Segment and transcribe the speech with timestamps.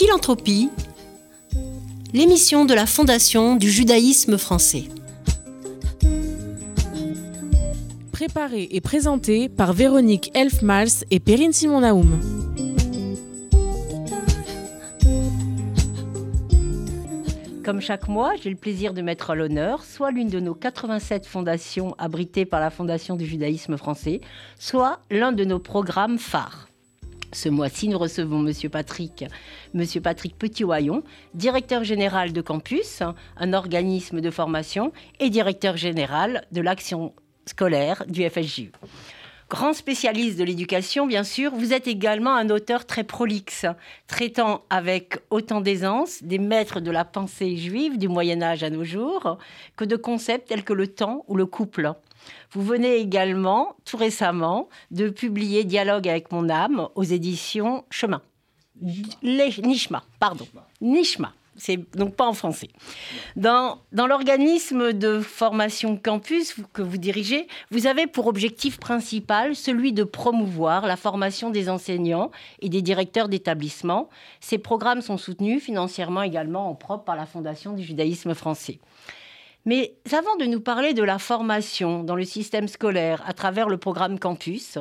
[0.00, 0.70] Philanthropie,
[2.14, 4.84] l'émission de la Fondation du judaïsme français.
[8.10, 12.18] Préparée et présentée par Véronique Elfmals et Perrine Simon-Naoum.
[17.62, 21.26] Comme chaque mois, j'ai le plaisir de mettre à l'honneur soit l'une de nos 87
[21.26, 24.22] fondations abritées par la Fondation du judaïsme français,
[24.58, 26.69] soit l'un de nos programmes phares.
[27.32, 29.24] Ce mois-ci, nous recevons Monsieur Patrick,
[29.72, 33.02] Monsieur Patrick Petit-Oyon, directeur général de Campus,
[33.36, 37.14] un organisme de formation, et directeur général de l'action
[37.46, 38.72] scolaire du FSJU.
[39.48, 43.66] Grand spécialiste de l'éducation, bien sûr, vous êtes également un auteur très prolixe,
[44.08, 48.84] traitant avec autant d'aisance des maîtres de la pensée juive du Moyen Âge à nos
[48.84, 49.38] jours
[49.76, 51.94] que de concepts tels que le temps ou le couple.
[52.52, 58.22] Vous venez également, tout récemment, de publier Dialogue avec mon âme aux éditions Chemin.
[59.22, 60.46] Nishma, pardon.
[60.80, 62.70] Nishma c'est donc pas en français.
[63.36, 69.92] Dans, dans l'organisme de formation campus que vous dirigez, vous avez pour objectif principal celui
[69.92, 74.08] de promouvoir la formation des enseignants et des directeurs d'établissements.
[74.40, 78.78] Ces programmes sont soutenus financièrement également en propre par la Fondation du judaïsme français.
[79.66, 83.76] Mais avant de nous parler de la formation dans le système scolaire à travers le
[83.76, 84.78] programme Campus,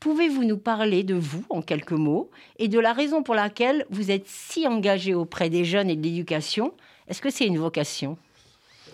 [0.00, 4.10] pouvez-vous nous parler de vous en quelques mots et de la raison pour laquelle vous
[4.10, 6.72] êtes si engagé auprès des jeunes et de l'éducation?
[7.06, 8.16] Est-ce que c'est une vocation?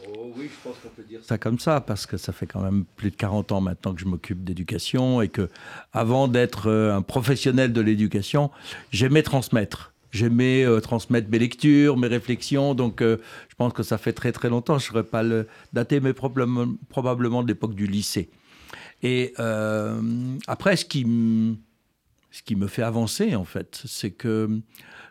[0.09, 2.63] Oh oui, je pense qu'on peut dire ça comme ça, parce que ça fait quand
[2.63, 5.49] même plus de 40 ans maintenant que je m'occupe d'éducation et que,
[5.93, 8.51] avant d'être euh, un professionnel de l'éducation,
[8.91, 9.90] j'aimais transmettre.
[10.11, 14.33] J'aimais euh, transmettre mes lectures, mes réflexions, donc euh, je pense que ça fait très
[14.33, 14.79] très longtemps.
[14.79, 18.31] Je ne saurais pas le dater, mais probablement, de l'époque du lycée.
[19.03, 20.01] Et euh,
[20.47, 21.07] après, ce qui,
[22.31, 24.61] ce qui me fait avancer, en fait, c'est que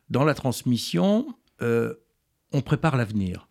[0.09, 1.27] dans la transmission,
[1.61, 3.47] on prépare l'avenir.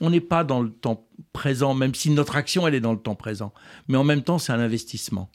[0.00, 2.98] On n'est pas dans le temps présent, même si notre action, elle est dans le
[2.98, 3.52] temps présent.
[3.88, 5.30] Mais en même temps, c'est un investissement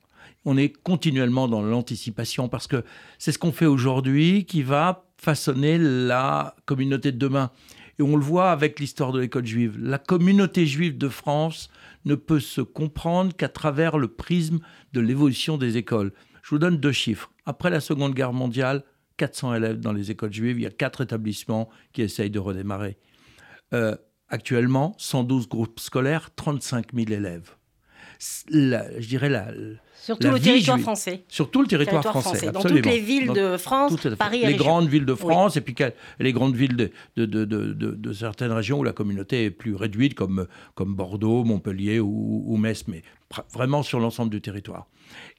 [0.45, 2.85] on est continuellement dans l'anticipation parce que
[3.17, 7.51] c'est ce qu'on fait aujourd'hui qui va façonner la communauté de demain.
[7.99, 9.77] Et on le voit avec l'histoire de l'école juive.
[9.79, 11.69] La communauté juive de France
[12.05, 14.59] ne peut se comprendre qu'à travers le prisme
[14.93, 16.13] de l'évolution des écoles.
[16.43, 17.31] Je vous donne deux chiffres.
[17.45, 18.83] Après la Seconde Guerre mondiale,
[19.17, 20.59] 400 élèves dans les écoles juives.
[20.59, 22.97] Il y a quatre établissements qui essayent de redémarrer.
[23.73, 23.95] Euh,
[24.29, 27.56] actuellement, 112 groupes scolaires, 35 000 élèves.
[28.19, 29.51] Je dirais la,
[30.07, 31.25] sur tout le territoire français.
[31.27, 35.05] Sur tout le territoire, français, Dans toutes les villes de France, Paris Les grandes villes
[35.05, 35.75] de France et puis
[36.19, 40.13] les grandes villes de, de, de, de, certaines régions où la communauté est plus réduite,
[40.13, 43.03] comme, comme Bordeaux, Montpellier ou, Metz, mais
[43.51, 44.87] vraiment sur l'ensemble du territoire.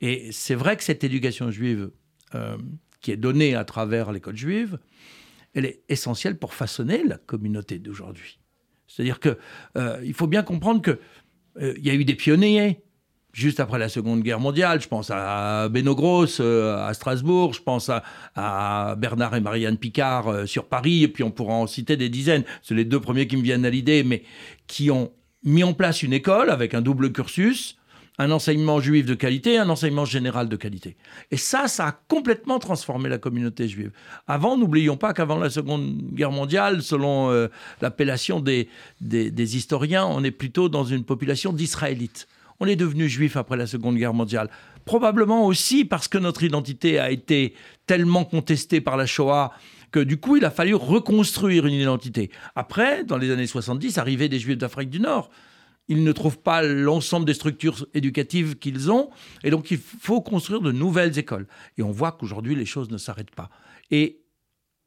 [0.02, 1.90] Et c'est vrai que cette éducation juive
[2.34, 2.58] euh,
[3.00, 4.78] qui est donnée à travers l'école juive,
[5.54, 8.38] elle est essentielle pour façonner la communauté d'aujourd'hui.
[8.86, 9.36] C'est-à-dire qu'il
[9.76, 10.96] euh, faut bien comprendre euh,
[11.60, 12.82] il y a eu des pionniers
[13.38, 14.80] juste après la Seconde Guerre mondiale.
[14.80, 17.90] Je pense à Beno Gross euh, à Strasbourg, je pense
[18.34, 22.08] à, Bernard et Marianne Picard euh, sur Paris, et puis on pourra en citer des
[22.08, 22.44] dizaines.
[22.62, 24.22] C'est les deux premiers qui me viennent à l'idée, mais
[24.66, 25.12] qui ont
[25.44, 27.77] mis en place une école avec un double cursus,
[28.18, 30.96] un enseignement juif de qualité, un enseignement général de qualité.
[31.30, 33.92] Et ça, ça a complètement transformé la communauté juive.
[34.26, 37.48] Avant, n'oublions pas qu'avant la Seconde Guerre mondiale, selon euh,
[37.80, 38.68] l'appellation des,
[39.00, 42.28] des historiens, on est plutôt dans une population d'Israélites
[42.60, 44.50] on est devenu juif après la Seconde Guerre mondiale.
[44.84, 47.54] Probablement aussi parce que notre identité a été
[47.86, 49.52] tellement contestée par la Shoah
[49.90, 52.30] que du coup, il a fallu reconstruire une identité.
[52.54, 55.30] Après, dans les années 70, arrivaient des juifs d'Afrique du Nord.
[55.88, 59.10] Ils ne trouvent pas l'ensemble des structures éducatives qu'ils ont,
[59.42, 61.46] et donc il faut construire de nouvelles écoles.
[61.78, 63.50] Et on voit qu'aujourd'hui, les choses ne s'arrêtent pas.
[63.90, 64.20] Et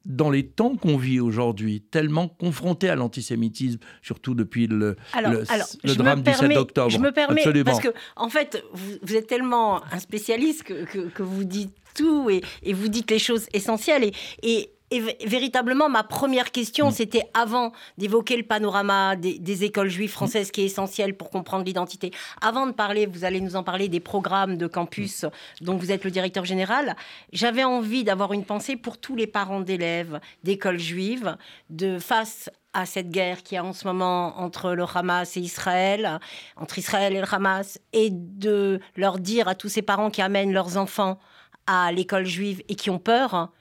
[0.04, 6.22] dans les temps qu'on vit aujourd'hui, tellement confrontés à l'antisémitisme, surtout depuis le, le, drame
[6.22, 6.90] du 7 octobre.
[6.90, 11.74] Je me permets, parce que, en fait, vous, êtes tellement un spécialiste que, vous dites
[11.94, 14.04] tout et, et, vous dites les choses essentielles.
[14.04, 16.92] Et, et et véritablement, ma première question, mm.
[16.92, 22.10] c'était avant d'évoquer le panorama des, écoles juives françaises, qui est essentiel pour comprendre l'identité.
[22.42, 25.24] Avant de parler, vous allez nous en parler des programmes de campus
[25.62, 26.94] dont vous êtes le directeur général.
[27.32, 31.36] J'avais envie d'avoir une pensée pour tous les parents d'élèves d'écoles juives,
[31.70, 36.20] de face à cette guerre qui est en ce moment entre le Hamas et Israël,
[36.56, 40.52] entre Israël et le Hamas, et de leur dire à tous ces parents qui amènent
[40.52, 41.18] leurs enfants
[41.66, 43.52] à l'école juive et qui ont peur,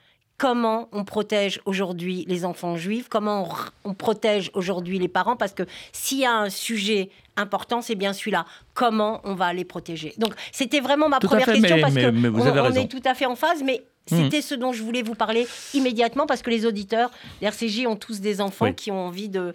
[0.42, 3.48] comment on protège aujourd'hui les enfants juifs, comment
[3.84, 5.62] on, protège aujourd'hui les parents, parce que
[5.92, 8.48] s'il y a un sujet important, c'est bien celui-là.
[8.74, 10.16] Comment on va les protéger?
[10.18, 13.62] Donc, c'était vraiment ma première question, parce que on, est tout à fait en phase,
[13.64, 15.46] mais C'était ce dont je voulais vous parler
[15.76, 18.74] immédiatement parce que les auditeurs d'RCJ ont tous des enfants Oui.
[18.74, 19.54] qui ont envie de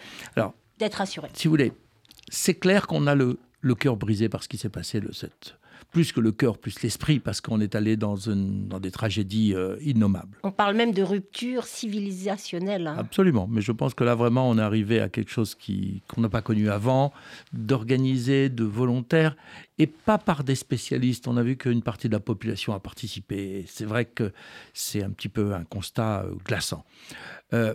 [0.78, 1.30] d'être assurés.
[1.32, 1.72] si vous voulez,
[2.28, 5.56] c'est clair qu'on a le, le cœur brisé par ce qui s'est passé le 7.
[5.96, 9.54] Plus que le cœur, plus l'esprit, parce qu'on est allé dans, une, dans des tragédies
[9.54, 10.36] euh, innommables.
[10.42, 12.86] On parle même de rupture civilisationnelle.
[12.86, 12.96] hein.
[12.98, 16.20] Absolument, mais je pense que là vraiment on est arrivé à quelque chose qui qu'on
[16.20, 17.14] n'a pas connu avant,
[17.54, 19.38] d'organisé, de volontaire,
[19.78, 21.28] et pas par des spécialistes.
[21.28, 23.64] On a vu qu'une partie de la population a participé.
[23.66, 24.34] C'est vrai que
[24.74, 26.84] c'est un petit peu un constat euh, glaçant.
[27.54, 27.74] Euh,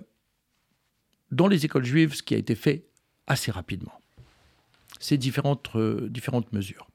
[1.31, 2.85] dans les écoles juives, ce qui a été fait
[3.25, 3.99] assez rapidement,
[4.99, 6.90] c'est différentes, euh, différentes mesures.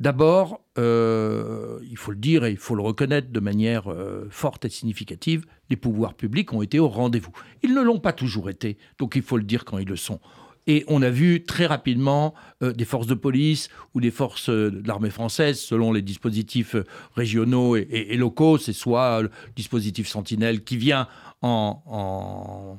[0.00, 4.64] D'abord, euh, il faut le dire et il faut le reconnaître de manière euh, forte
[4.64, 7.32] et significative, les pouvoirs publics ont été au rendez-vous.
[7.62, 10.18] Ils ne l'ont pas toujours été, donc il faut le dire quand ils le sont.
[10.68, 14.70] Et on a vu très rapidement euh, des forces de police ou des forces euh,
[14.70, 16.84] de l'armée française, selon les dispositifs euh,
[17.16, 21.06] régionaux et, et- et locaux, c'est soit le dispositif Sentinelle qui vient
[21.42, 22.78] en- en,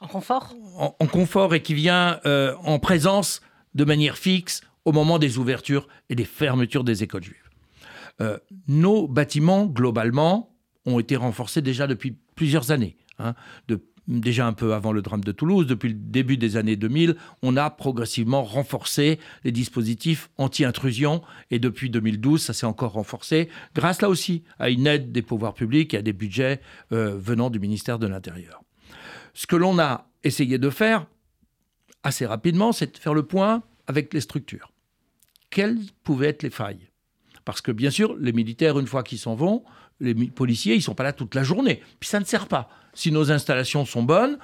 [0.00, 3.40] En renfort en, en confort et qui vient en présence
[3.76, 7.50] de manière fixe au moment des ouvertures et des fermetures des écoles juives.
[8.20, 8.38] Euh,
[8.68, 12.96] nos bâtiments, globalement, ont été renforcés déjà depuis plusieurs années.
[13.18, 13.34] hein.
[14.08, 17.56] Déjà un peu avant le drame de Toulouse, depuis le début des années 2000, on
[17.56, 24.08] a progressivement renforcé les dispositifs anti-intrusion et depuis 2012, ça s'est encore renforcé grâce là
[24.08, 28.00] aussi à une aide des pouvoirs publics et à des budgets euh, venant du ministère
[28.00, 28.64] de l'Intérieur.
[29.34, 31.06] Ce que l'on a essayé de faire
[32.02, 34.71] assez rapidement, c'est de faire le point avec les structures.
[35.52, 36.88] Quelles pouvaient être les failles
[37.44, 39.62] Parce que bien sûr, les militaires, une fois qu'ils s'en vont,
[40.00, 41.82] les policiers, ils ne sont pas là toute la journée.
[42.00, 42.70] Puis ça ne sert pas.
[42.94, 44.38] Si nos installations sont bonnes,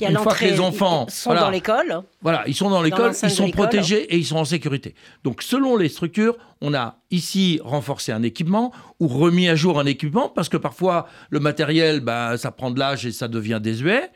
[0.00, 1.40] Il y a Une fois que les enfants, ils sont voilà.
[1.46, 2.02] dans l'école.
[2.22, 4.94] voilà, ils sont dans l'école, ils sont protégés et ils sont en sécurité.
[5.24, 9.86] Donc, selon les structures, on a ici renforcé un équipement ou remis à jour un
[9.86, 14.10] équipement parce que parfois le matériel, bah, ça prend de l'âge et ça devient désuet.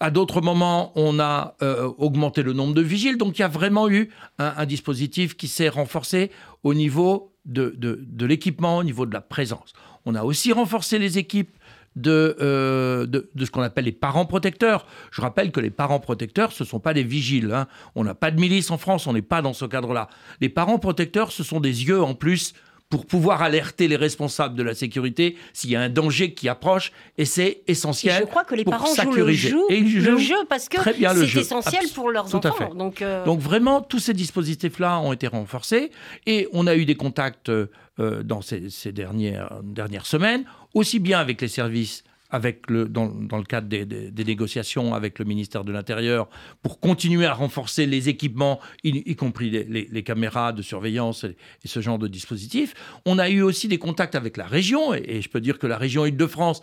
[0.00, 3.18] À d'autres moments, on a euh, augmenté le nombre de vigiles.
[3.18, 6.30] Donc, il y a vraiment eu un, un dispositif qui s'est renforcé
[6.64, 9.72] au niveau de, de- de l'équipement, au niveau de la présence.
[10.04, 11.56] On a aussi renforcé les équipes
[11.96, 14.86] de, euh, de, de ce qu'on appelle les parents protecteurs.
[15.10, 17.50] Je rappelle que les parents protecteurs, ce ne sont pas des vigiles.
[17.52, 17.66] hein.
[17.94, 20.08] On n'a pas de milice en France, on n'est pas dans ce cadre-là.
[20.40, 22.52] Les parents protecteurs, ce sont des yeux en plus
[22.88, 26.92] pour pouvoir alerter les responsables de la sécurité s'il y a un danger qui approche,
[27.18, 28.20] et c'est Et essentiel.
[28.20, 32.10] je crois que les parents jouent le jeu, Et le parce que c'est essentiel pour
[32.10, 32.68] leurs tout à enfants.
[32.70, 32.76] fait.
[32.76, 35.90] Donc, euh, Donc vraiment, tous ces dispositifs-là ont été renforcés
[36.26, 37.66] et on a eu des contacts euh,
[37.98, 40.44] dans ces, dernières, dernières semaines,
[40.74, 45.18] aussi bien avec les services, avec le, dans, dans le cadre des, des- négociations avec
[45.18, 46.28] le ministère de l'Intérieur,
[46.62, 51.80] pour continuer à renforcer les équipements, y, compris les, les- caméras de surveillance et, ce
[51.80, 52.74] genre de dispositifs.
[53.06, 55.66] On a eu aussi des contacts avec la région, et, et je peux dire que
[55.68, 56.60] la région Île-de-France,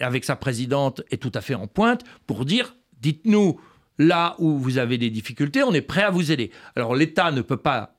[0.00, 3.60] avec sa présidente, est tout à fait en pointe pour dire, dites-nous
[3.98, 6.50] là où vous avez des difficultés, on est prêt à vous aider.
[6.74, 7.98] Alors l'État ne peut pas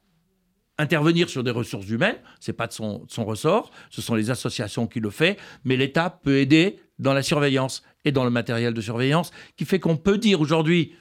[0.77, 4.31] intervenir sur des ressources humaines, c'est pas de son, de son ressort, ce sont les
[4.31, 8.73] associations qui le font, mais l'État peut aider dans la surveillance et dans le matériel
[8.73, 10.93] de surveillance, qui fait qu'on peut dire aujourd'hui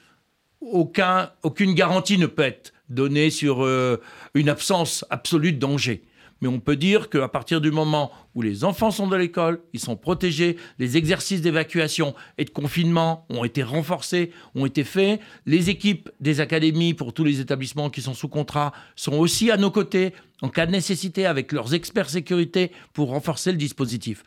[0.61, 3.99] aucun, aucune garantie ne peut être donnée sur euh,
[4.33, 6.03] une absence absolue de danger.
[6.43, 9.79] Mais on peut dire qu'à partir du moment où les enfants sont de l'école, ils
[9.79, 15.69] sont protégés, les exercices d'évacuation et de confinement ont été renforcés, ont été faits, les
[15.69, 19.71] équipes des académies pour tous les établissements qui sont sous contrat sont aussi à nos
[19.71, 24.25] côtés en cas de nécessité avec leurs experts sécurité pour renforcer le dispositif.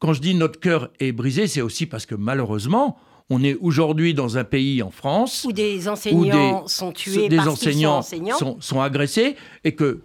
[0.00, 2.96] Quand je dis notre cœur est brisé, c'est aussi parce que malheureusement,
[3.28, 7.28] on est aujourd'hui dans un pays en France où des où enseignants des, sont tués
[7.28, 8.38] des parce qu'ils sont enseignants enseignants.
[8.38, 10.00] sont, sont agressés et que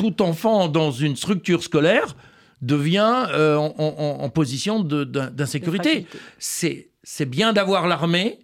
[0.00, 2.16] tout enfant dans une structure scolaire
[2.62, 6.06] devient euh, en, en- en position d'insécurité.
[6.38, 8.38] c'est bien d'avoir l'armée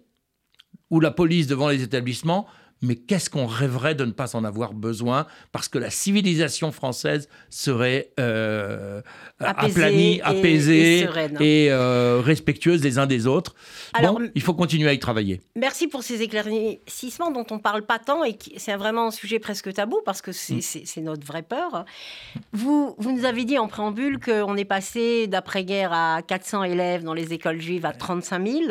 [0.91, 2.45] ou la police devant les établissements,
[2.81, 7.27] mais qu'est-ce qu'on rêverait de ne pas en avoir besoin parce que la civilisation française
[7.49, 9.01] serait euh,
[9.39, 11.37] Apaisée aplanie, et- apaisée et sereine.
[11.39, 13.55] et, euh, respectueuse les uns des autres.
[13.93, 15.41] Alors, bon, il faut continuer à y travailler.
[15.55, 19.39] Merci pour ces éclaircissements dont on parle pas tant et qui c'est vraiment un sujet
[19.39, 20.61] presque tabou parce que Mm.
[20.61, 21.85] c'est notre vraie peur.
[22.53, 27.13] Vous, vous nous avez dit en préambule qu'on est passé d'après-guerre à 400 élèves dans
[27.13, 28.61] les écoles juives à 35 000.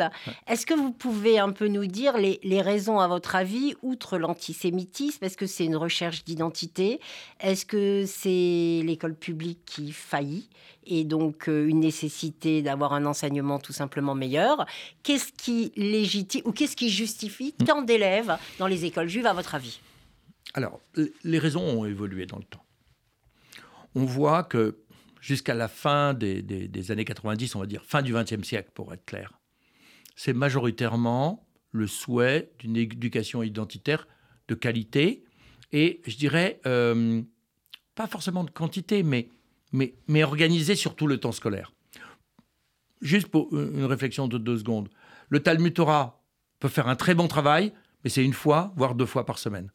[0.47, 4.19] Est-ce que vous pouvez un peu nous dire les, les raisons, à votre avis, outre
[4.19, 6.99] l'antisémitisme Est-ce que c'est une recherche d'identité?
[7.39, 10.47] Est-ce que c'est l'école publique qui faillit
[10.85, 14.67] et donc euh, une nécessité d'avoir un enseignement tout simplement meilleur?
[15.01, 17.65] Qu'est-ce qui légitime ou qu'est-ce qui justifie Mm.
[17.65, 19.79] tant d'élèves dans les écoles juives, à votre avis?
[20.53, 20.79] Alors,
[21.23, 22.63] les raisons ont évolué dans le temps.
[23.95, 24.77] On voit que,
[25.21, 28.69] jusqu'à la fin des, des- des années 90, on va dire fin du XXe siècle
[28.75, 29.33] pour être clair,
[30.15, 31.46] c'est majoritairement
[31.77, 34.07] le souhait d'une éducation identitaire
[34.47, 35.23] de qualité
[35.71, 37.21] et je dirais euh,
[37.95, 39.29] pas forcément de quantité, mais,
[39.71, 41.73] mais, mais organisée sur tout le temps scolaire.
[43.01, 44.89] Juste pour une réflexion de deux secondes.
[45.29, 46.23] Le Talmud Torah
[46.59, 49.71] peut faire un très bon travail, mais c'est une fois, voire deux fois par semaine.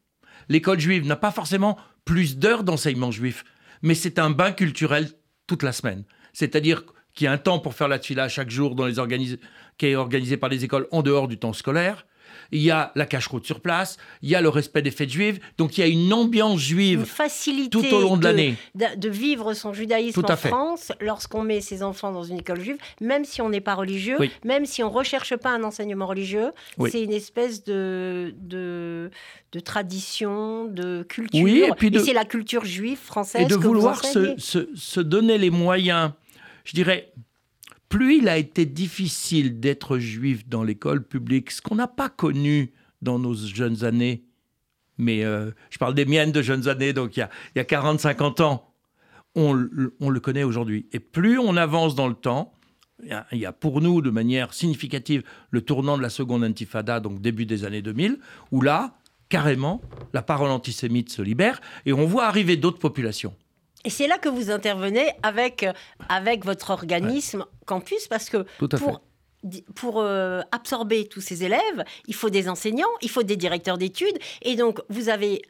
[0.48, 3.44] L'école juive n'a pas forcément plus d'heures d'enseignement juif,
[3.82, 5.10] mais c'est un bain culturel
[5.46, 6.04] toute la semaine.
[6.32, 9.38] C'est-à-dire qu'il y a un temps pour faire la tfila chaque jour dans les organis-
[9.78, 12.06] qui est organisé par les écoles en dehors du temps scolaire.
[12.50, 15.38] Il y a la cache-route sur place, il y a le respect des fêtes juives,
[15.58, 18.56] donc il y a une ambiance Une juive facilité tout au long de l'année.
[18.74, 20.48] de, de vivre son judaïsme Tout à en fait.
[20.48, 24.16] France lorsqu'on met ses enfants dans une école juive, même si on n'est pas religieux,
[24.18, 24.30] Oui.
[24.44, 26.90] même si on ne recherche pas un enseignement religieux, Oui.
[26.90, 29.10] c'est une espèce de, de,
[29.52, 31.42] de tradition, de culture.
[31.42, 35.00] Oui, et de- c'est la culture juive française et de que vous vouloir se- se
[35.00, 36.12] donner les moyens.
[36.64, 37.12] Je dirais,
[37.88, 42.72] plus il a été difficile d'être juif dans l'école publique, ce qu'on n'a pas connu
[43.02, 44.24] dans nos jeunes années,
[44.98, 47.60] mais euh, je parle des miennes de jeunes années, donc il y a, il y
[47.60, 48.72] a 40-50 ans,
[49.34, 50.86] on, le- on le connaît aujourd'hui.
[50.92, 52.52] Et plus on avance dans le temps,
[53.02, 56.44] il y, a, y a pour nous de manière significative le tournant de la seconde
[56.44, 58.18] intifada, donc début des années 2000,
[58.52, 58.96] où là,
[59.28, 59.80] carrément,
[60.12, 63.34] la parole antisémite se libère et on voit arriver d'autres populations.
[63.84, 65.72] Et c'est là que vous intervenez avec, euh,
[66.08, 68.46] avec votre organisme Campus, parce que
[68.78, 69.02] pour,
[69.74, 74.18] pour euh, absorber tous ces élèves, il faut des enseignants, il faut des directeurs d'études.
[74.42, 75.42] Et donc, vous avez.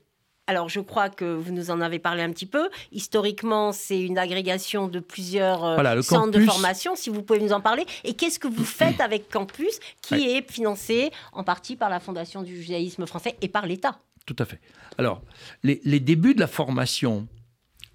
[0.48, 2.68] Alors, je crois que vous nous en avez parlé un petit peu.
[2.90, 7.38] Historiquement, c'est une agrégation de plusieurs euh, Voilà, le centres de formation, si vous pouvez
[7.38, 7.86] nous en parler.
[8.02, 10.38] Et qu'est-ce que vous faites avec Campus, qui Ouais.
[10.38, 13.98] est financé en partie par la Fondation du judaïsme français et par l'État?
[14.26, 14.60] Tout à fait.
[14.98, 15.22] Alors,
[15.62, 17.28] les, les débuts de la formation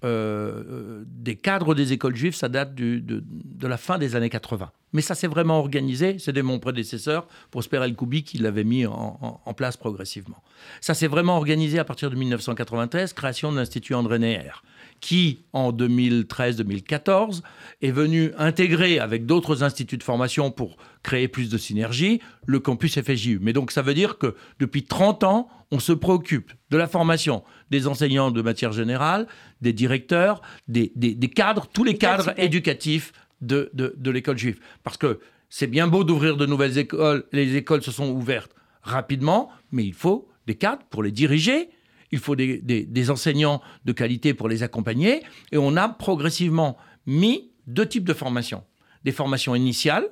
[0.04, 3.22] euh, euh, des cadres des écoles juives, ça date de,
[3.66, 4.70] la fin des années 80.
[4.92, 6.18] Mais ça s'est vraiment organisé.
[6.18, 10.42] C'était mon prédécesseur, Prosper El Koubi, qui l'avait mis en place progressivement.
[10.80, 14.62] Ça s'est vraiment organisé à partir de 1993, création de l'Institut André Neher,
[15.00, 17.42] qui, en 2013-2014,
[17.82, 23.00] est venu intégrer avec d'autres instituts de formation pour créer plus de synergie le campus
[23.00, 23.38] FSJU.
[23.40, 27.42] Mais donc ça veut dire que depuis 30 ans, on se préoccupe de la formation
[27.70, 29.26] des enseignants de matière générale,
[29.60, 34.58] des directeurs, des, des- des cadres, tous les cadres éducatifs de, de- de l'école juive.
[34.82, 35.20] Parce que
[35.50, 39.94] c'est bien beau d'ouvrir de nouvelles écoles, les écoles se sont ouvertes rapidement, mais il
[39.94, 41.68] faut des cadres pour les diriger,
[42.10, 45.22] il faut des, des- des enseignants de qualité pour les accompagner,
[45.52, 48.64] et on a progressivement mis deux types de formations.
[49.04, 50.06] Des formations initiales,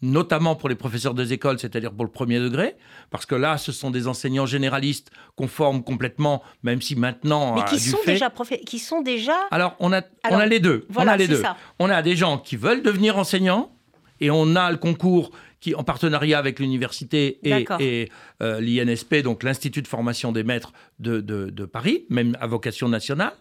[0.00, 2.76] notamment pour les professeurs des écoles, c'est-à-dire pour le premier degré,
[3.10, 7.54] parce que là, ce sont des enseignants généralistes qu'on forme complètement, même si maintenant...
[7.56, 8.32] Mais à qui sont, fait- déjà
[8.66, 10.86] qui sont déjà alors, on a, on a les deux.
[10.88, 11.42] voilà, on a les deux.
[11.42, 11.56] ça.
[11.80, 13.72] On a des gens qui veulent devenir enseignants
[14.20, 18.08] et on a le concours qui, en partenariat avec l'université et,
[18.42, 22.88] euh, l'INSP, donc l'Institut de formation des maîtres de, de- de Paris, même à vocation
[22.88, 23.32] nationale.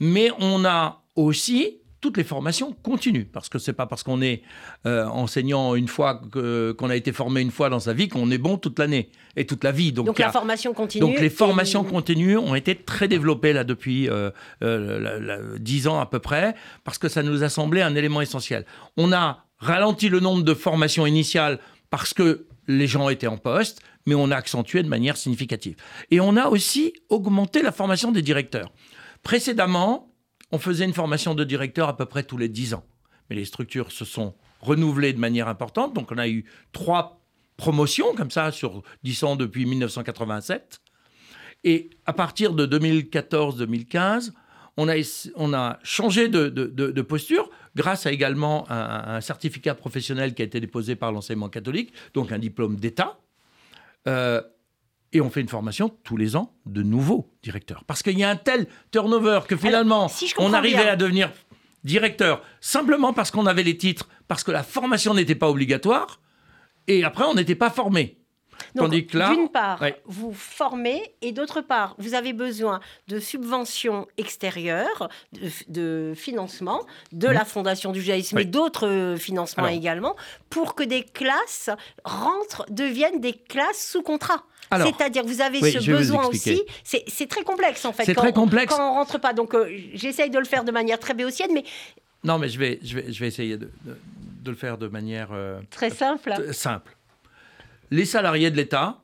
[0.00, 4.42] Mais on a aussi toutes les formations continues, parce que c'est pas parce qu'on est
[4.86, 8.38] euh, enseignant une fois, qu'on a été formé une fois dans sa vie, qu'on est
[8.38, 9.92] bon toute l'année et toute la vie.
[9.92, 11.00] Donc, la formation continue.
[11.00, 14.30] donc les et- formations continues ont été très développées là depuis euh,
[14.62, 18.64] euh, 10 ans à peu près, parce que ça nous a semblé un élément essentiel.
[18.96, 21.58] On a ralenti le nombre de formations initiales
[21.90, 25.74] parce que les gens étaient en poste, mais on a accentué de manière significative.
[26.10, 28.70] Et on a aussi augmenté la formation des directeurs.
[29.22, 30.07] Précédemment,
[30.52, 32.84] on faisait une formation de directeur à peu près tous les 10 ans.
[33.30, 35.94] Mais les structures se sont renouvelées de manière importante.
[35.94, 37.20] Donc on a eu trois
[37.56, 40.80] promotions comme ça sur 10 ans depuis 1987.
[41.64, 44.32] Et à partir de 2014-2015,
[44.76, 44.94] on a,
[45.34, 50.44] on a changé de- de posture grâce à également un, un certificat professionnel qui a
[50.44, 53.18] été déposé par l'enseignement catholique, donc un diplôme d'État.
[54.06, 54.40] Euh,
[55.12, 57.84] et on fait une formation tous les ans de nouveaux directeurs.
[57.84, 60.92] Parce qu'il y a un tel turnover que finalement, si on arrivait bien.
[60.92, 61.30] à devenir
[61.84, 66.20] directeur simplement parce qu'on avait les titres, parce que la formation n'était pas obligatoire,
[66.86, 68.16] et après, on n'était pas formé.
[68.74, 70.02] Donc, Tandis que là- d'une part, Ouais.
[70.06, 77.28] vous formez et d'autre part, vous avez besoin de subventions extérieures, de, de financement, de
[77.28, 78.42] la Fondation du judaïsme Oui.
[78.42, 79.76] et d'autres euh, financements Alors.
[79.76, 80.16] également,
[80.50, 81.70] pour que des classes
[82.04, 84.42] rentrent, deviennent des classes sous contrat.
[84.72, 86.62] C'est-à-dire, vous avez Oui, ce besoin aussi.
[86.84, 88.04] C'est très complexe en fait.
[88.04, 88.74] C'est très complexe.
[88.74, 89.32] Quand on rentre pas.
[89.32, 91.64] Donc, euh, j'essaye de le faire de manière très béotienne, mais
[92.24, 93.96] Non, mais je vais, je vais, je vais essayer de, de-
[94.42, 96.32] de le faire de manière euh, très simple.
[96.52, 96.96] simple.
[97.90, 99.00] Les salariés de l'État,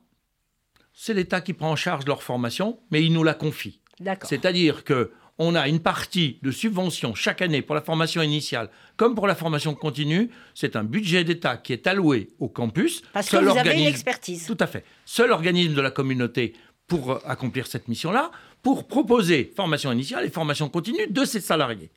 [0.93, 3.79] c'est l'État qui prend en charge leur formation, mais il nous la confie.
[3.99, 4.29] D'accord.
[4.29, 9.15] C'est-à-dire que on a une partie de subvention chaque année pour la formation initiale comme
[9.15, 10.29] pour la formation continue.
[10.53, 13.01] C'est un budget d'État qui est alloué au campus.
[13.13, 14.45] Parce que vous avez une organisme- expertise.
[14.47, 14.85] Tout à fait.
[15.05, 16.53] Seul organisme de la communauté
[16.87, 21.91] pour euh, accomplir cette mission-là, pour proposer formation initiale et formation continue de ses salariés.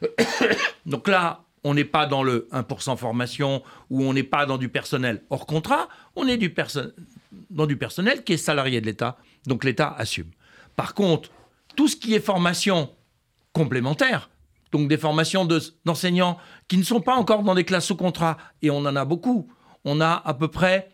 [0.86, 4.68] Donc là, on n'est pas dans le 1% formation ou on n'est pas dans du
[4.68, 6.54] personnel hors contrat, on est du
[7.50, 9.18] dans du personnel qui est salarié de l'État.
[9.46, 10.30] Donc l'État assume.
[10.76, 11.30] Par contre,
[11.78, 12.90] tout ce qui est formation
[13.52, 14.30] complémentaire,
[14.72, 18.36] donc des formations de- d'enseignants qui ne sont pas encore dans des classes sous contrat,
[18.62, 19.48] et on en a beaucoup.
[19.84, 20.90] On a à peu près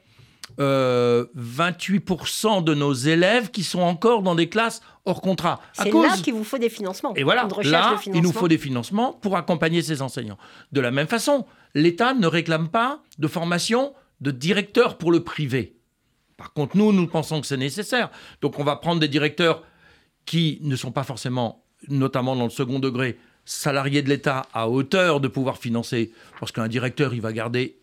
[0.61, 5.61] euh, 28% de nos élèves qui sont encore dans des classes hors contrat.
[5.73, 7.14] C'est cause- là qu'il vous faut des financements.
[7.17, 10.38] et voilà, là, il nous faut des financements pour accompagner ces enseignants.
[10.71, 15.76] De la même façon, l'État ne réclame pas de formation de directeur pour le privé.
[16.37, 18.11] Par contre, nous, nous pensons que c'est nécessaire.
[18.43, 19.62] Donc, on va prendre des directeurs
[20.26, 25.21] qui ne sont pas forcément, notamment dans le second degré, salariés de l'État à hauteur
[25.21, 26.12] de pouvoir financer.
[26.40, 27.78] Parce qu'un directeur, il va garder...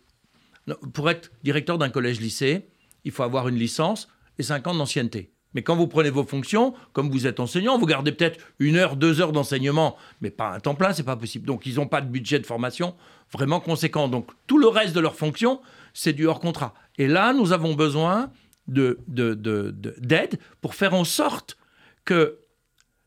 [0.92, 2.66] Pour être directeur d'un collège-lycée,
[3.04, 4.08] il faut avoir une licence
[4.38, 5.32] et 5 ans d'ancienneté.
[5.54, 8.96] Mais quand vous prenez vos fonctions, comme vous êtes enseignant, vous gardez peut-être une heure,
[8.96, 11.46] deux heures d'enseignement, mais pas un temps plein, c'est pas possible.
[11.46, 12.94] Donc ils n'ont pas de budget de formation
[13.32, 14.08] vraiment conséquent.
[14.08, 15.60] Donc tout le reste de leurs fonctions,
[15.94, 16.74] c'est du hors contrat.
[16.96, 18.30] Et là, nous avons besoin
[18.66, 21.58] de, de- de- de- d'aide pour faire en sorte
[22.04, 22.38] que,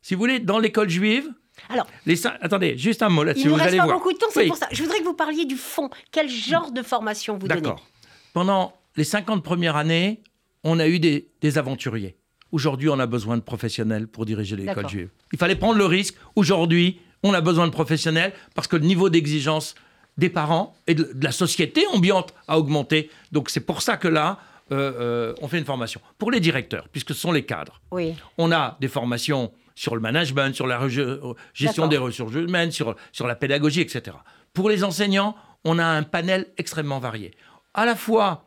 [0.01, 1.27] si vous voulez, dans l'école juive,
[1.69, 3.97] Alors, les attendez, juste un mot là-dessus, il ne reste allez pas voir.
[3.97, 4.47] beaucoup de temps, c'est Oui.
[4.47, 4.67] pour ça.
[4.71, 5.89] Je voudrais que vous parliez du fond.
[6.11, 7.85] Quel genre de formation vous donnez D'accord.
[8.33, 10.21] Pendant les 50 premières années,
[10.63, 12.17] on a eu des, des aventuriers.
[12.51, 15.09] Aujourd'hui, on a besoin de professionnels pour diriger l'école juive.
[15.33, 16.15] Il fallait prendre le risque.
[16.35, 19.75] Aujourd'hui, on a besoin de professionnels parce que le niveau d'exigence
[20.17, 23.09] des parents et de, de la société ambiante a augmenté.
[23.33, 24.39] Donc c'est pour ça que là,
[24.71, 26.01] euh, euh, on fait une formation.
[26.17, 28.15] Pour les directeurs, puisque ce sont les cadres, Oui.
[28.37, 32.95] on a des formations sur le management, sur la re- gestion des ressources humaines, sur,
[33.11, 34.15] sur la pédagogie, etc.
[34.53, 37.31] Pour les enseignants, on a un panel extrêmement varié.
[37.73, 38.45] À la fois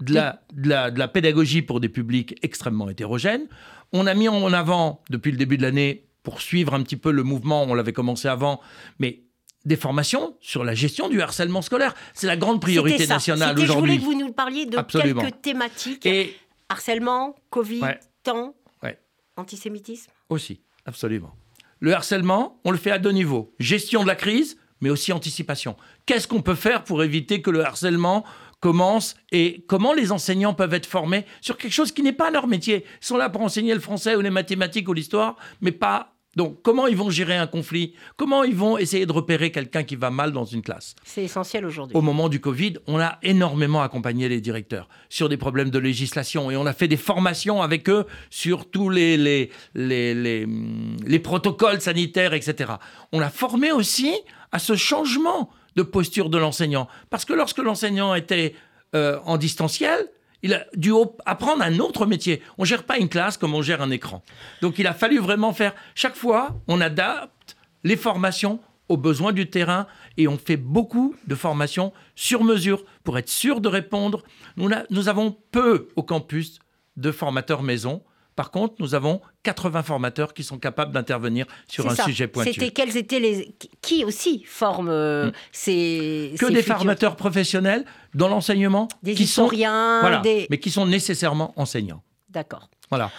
[0.00, 3.46] de la, de la- de la pédagogie pour des publics extrêmement hétérogènes.
[3.92, 7.10] On a mis en avant, depuis le début de l'année, pour suivre un petit peu
[7.12, 8.60] le mouvement, on l'avait commencé avant,
[8.98, 9.20] mais
[9.66, 11.94] des formations sur la gestion du harcèlement scolaire.
[12.14, 13.98] C'est la grande priorité nationale C'était- Je voulais aujourd'hui.
[13.98, 15.20] que vous nous parliez de Absolument.
[15.22, 16.06] quelques thématiques.
[16.06, 16.34] Et
[16.68, 18.00] Harcèlement, Covid, Ouais.
[18.24, 18.98] temps, Ouais.
[19.36, 20.10] antisémitisme.
[20.30, 21.32] Aussi, absolument.
[21.78, 23.54] Le harcèlement, on le fait à deux niveaux.
[23.60, 25.76] Gestion de la crise, mais aussi anticipation.
[26.06, 28.24] Qu'est-ce qu'on peut faire pour éviter que le harcèlement
[28.60, 32.46] commence et comment les enseignants peuvent être formés sur quelque chose qui n'est pas leur
[32.48, 32.84] métier?
[33.02, 36.15] Ils sont là pour enseigner le français ou les mathématiques ou l'histoire, mais pas...
[36.36, 37.94] Donc, comment ils vont gérer un conflit?
[38.16, 40.94] Comment ils vont essayer de repérer quelqu'un qui va mal dans une classe?
[41.04, 41.96] C'est essentiel aujourd'hui.
[41.96, 46.50] au moment du Covid, on a énormément accompagné les directeurs sur des problèmes de législation
[46.50, 50.96] et on a fait des formations avec eux sur tous les, les, les, les, hum,
[51.06, 52.74] les protocoles sanitaires, etc.
[53.12, 54.14] On a formé aussi
[54.52, 56.88] à ce changement de posture de l'enseignant.
[57.10, 58.54] Parce que lorsque l'enseignant était
[58.94, 60.06] euh, en distanciel,
[60.42, 60.92] il a dû
[61.24, 62.42] apprendre un autre métier.
[62.58, 64.22] On gère pas une classe comme on gère un écran.
[64.62, 65.74] Donc il a fallu vraiment faire.
[65.94, 71.34] Chaque fois, on adapte les formations aux besoins du terrain et on fait beaucoup de
[71.34, 74.22] formations sur mesure pour être sûr de répondre.
[74.56, 76.60] Nous, nous avons peu au campus
[76.96, 78.02] de formateurs maison.
[78.36, 82.04] Par contre, nous avons 80 formateurs qui sont capables d'intervenir sur un ça.
[82.04, 82.52] sujet pointu.
[82.52, 86.36] C'était quels étaient les qui aussi forment euh, ces Hmm.
[86.38, 90.58] Que ces des futurs- formateurs professionnels dans l'enseignement des qui sont, historiens, voilà, des mais
[90.58, 92.02] qui sont nécessairement enseignants.
[92.28, 92.68] d'accord.
[92.90, 93.10] Voilà.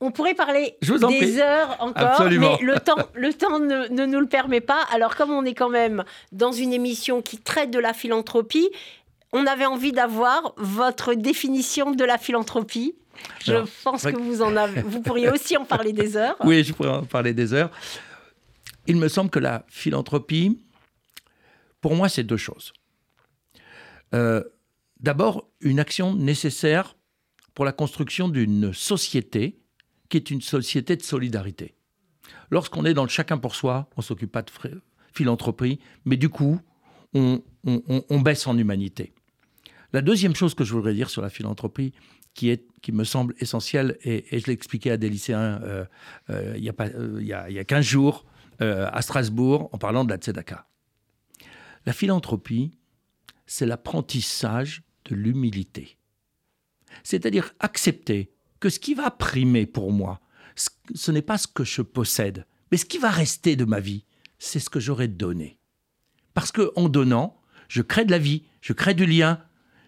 [0.00, 1.40] On pourrait parler Je vous en des prie.
[1.40, 2.58] heures encore, Absolument.
[2.60, 4.80] mais le temps, le temps ne, ne nous le permet pas.
[4.92, 8.68] Alors, comme on est quand même dans une émission qui traite de la philanthropie,
[9.32, 12.96] on avait envie d'avoir votre définition de la philanthropie.
[13.44, 16.36] Je Alors, pense que vous en avez, vous pourriez aussi en parler des heures.
[16.44, 17.70] Oui, je pourrais en parler des heures.
[18.86, 20.60] Il me semble que la philanthropie,
[21.80, 22.72] pour moi, c'est deux choses.
[24.14, 24.42] Euh,
[25.00, 26.96] D'abord, une action nécessaire
[27.54, 29.58] pour la construction d'une société
[30.08, 31.74] qui est une société de solidarité.
[32.50, 34.50] Lorsqu'on est dans le chacun pour soi, on ne s'occupe pas de
[35.12, 36.58] philanthropie, mais du coup,
[37.12, 39.12] on, on- on- on baisse en humanité.
[39.92, 41.92] La deuxième chose que je voudrais dire sur la philanthropie,
[42.34, 45.84] qui, est, qui me semble essentielle, et, et je l'ai expliqué à des lycéens euh,
[46.30, 48.24] euh, il y a euh, y, a, il y a 15 jours
[48.60, 50.68] à Strasbourg en parlant de la tzedaka.
[51.86, 52.78] La philanthropie,
[53.46, 55.98] c'est l'apprentissage de l'humilité.
[57.02, 60.20] C'est-à-dire accepter que ce qui va primer pour moi,
[60.54, 63.80] ce- ce n'est pas ce que je possède, mais ce qui va rester de ma
[63.80, 64.04] vie,
[64.38, 65.58] c'est ce que j'aurais donné.
[66.32, 69.42] Parce que en donnant, je crée de la vie, je crée du lien,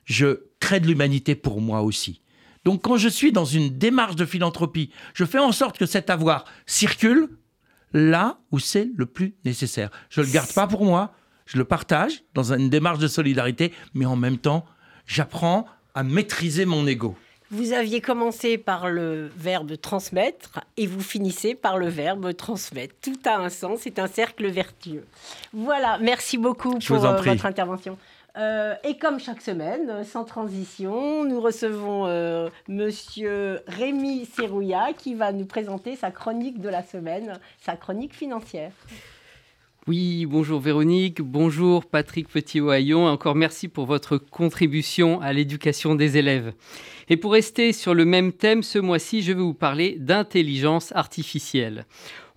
[0.05, 2.21] je crée de l'humanité pour moi aussi.
[2.67, 6.11] Donc quand je suis dans une démarche de philanthropie, je fais en sorte que cet
[6.11, 7.29] avoir circule,
[7.93, 9.89] là où c'est le plus nécessaire.
[10.11, 11.13] Je ne le garde pas pour moi,
[11.47, 14.67] je le partage dans une démarche de solidarité, mais en même temps,
[15.07, 17.15] j'apprends à maîtriser mon ego.
[17.53, 22.97] Vous aviez commencé par le verbe transmettre et vous finissez par le verbe transmettre.
[23.01, 25.05] Tout a un sens, c'est un cercle vertueux.
[25.53, 27.97] Voilà, merci beaucoup pour euh, votre intervention.
[28.37, 35.33] Euh, et comme chaque semaine, sans transition, nous recevons euh, Monsieur Rémi Serrouillat qui va
[35.33, 38.73] nous présenter sa chronique de la semaine, sa chronique financière.
[39.87, 43.07] Oui, bonjour Véronique, bonjour Patrick Petit-Ohaillon.
[43.07, 46.53] Encore merci pour votre contribution à l'éducation des élèves.
[47.09, 51.87] Et pour rester sur le même thème, ce mois-ci, je vais vous parler d'intelligence artificielle.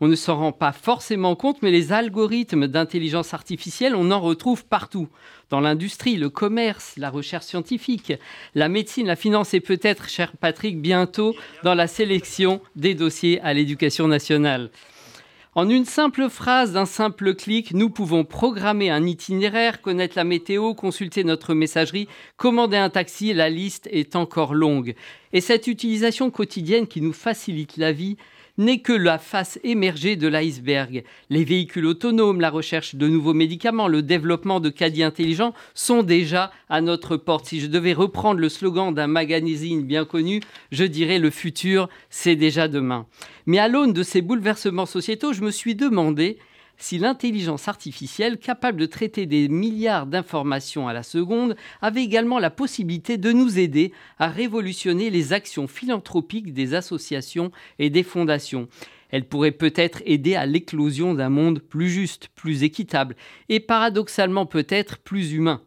[0.01, 4.65] On ne s'en rend pas forcément compte, mais les algorithmes d'intelligence artificielle, on en retrouve
[4.65, 5.09] partout.
[5.49, 8.13] Dans l'industrie, le commerce, la recherche scientifique,
[8.55, 13.53] la médecine, la finance et peut-être, cher Patrick, bientôt dans la sélection des dossiers à
[13.53, 14.69] l'éducation nationale.
[15.55, 20.75] En une simple phrase, d'un simple clic, nous pouvons programmer un itinéraire, connaître la météo,
[20.75, 22.07] consulter notre messagerie,
[22.38, 24.95] commander un taxi, la liste est encore longue.
[25.33, 28.15] Et cette utilisation quotidienne qui nous facilite la vie
[28.60, 31.04] n'est que la face émergée de l'iceberg.
[31.30, 36.52] Les véhicules autonomes, la recherche de nouveaux médicaments, le développement de caddies intelligents sont déjà
[36.69, 37.45] à notre porte.
[37.45, 40.41] Si je devais reprendre le slogan d'un magazine bien connu,
[40.72, 43.08] je dirais le futur, c'est déjà demain.
[43.45, 46.38] Mais à l'aune de ces bouleversements sociétaux, je me suis demandé
[46.80, 52.50] si l'intelligence artificielle, capable de traiter des milliards d'informations à la seconde, avait également la
[52.50, 58.68] possibilité de nous aider à révolutionner les actions philanthropiques des associations et des fondations.
[59.10, 63.15] Elle pourrait peut-être aider à l'éclosion d'un monde plus juste, plus équitable
[63.50, 65.62] et paradoxalement peut-être plus humain.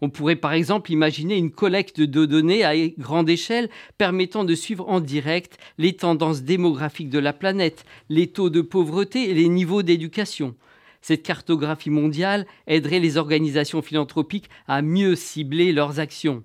[0.00, 4.88] On pourrait par exemple imaginer une collecte de données à grande échelle permettant de suivre
[4.88, 9.82] en direct les tendances démographiques de la planète, les taux de pauvreté et les niveaux
[9.82, 10.54] d'éducation.
[11.02, 16.44] Cette cartographie mondiale aiderait les organisations philanthropiques à mieux cibler leurs actions.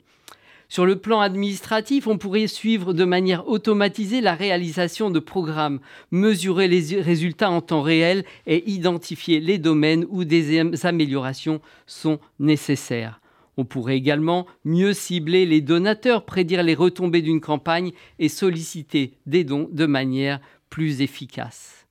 [0.68, 6.68] Sur le plan administratif, on pourrait suivre de manière automatisée la réalisation de programmes, mesurer
[6.68, 13.20] les résultats en temps réel et identifier les domaines où des améliorations sont nécessaires.
[13.58, 19.44] On pourrait également mieux cibler les donateurs, prédire les retombées d'une campagne et solliciter des
[19.44, 20.39] dons de manière
[20.70, 21.86] plus efficace.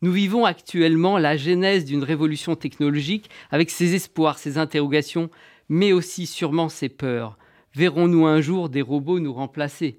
[0.00, 5.28] Nous vivons actuellement la genèse d'une révolution technologique avec ses espoirs, ses interrogations,
[5.68, 7.36] mais aussi sûrement ses peurs.
[7.74, 9.98] Verrons-nous un jour des robots nous remplacer?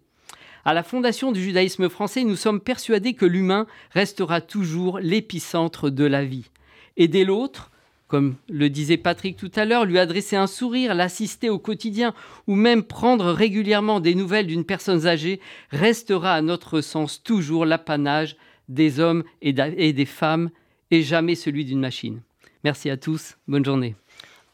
[0.66, 6.06] À la fondation du judaïsme français, nous sommes persuadés que l'humain restera toujours l'épicentre de
[6.06, 6.50] la vie.
[6.98, 7.72] Aider l'autre,
[8.10, 12.14] comme le disait Patrick tout à l'heure, lui adresser un sourire, l'assister au quotidien
[12.48, 18.36] ou même prendre régulièrement des nouvelles d'une personne âgée restera à notre sens toujours l'apanage
[18.68, 20.50] des hommes et des femmes
[20.90, 22.22] et jamais celui d'une machine.
[22.64, 23.96] Merci à tous, bonne journée.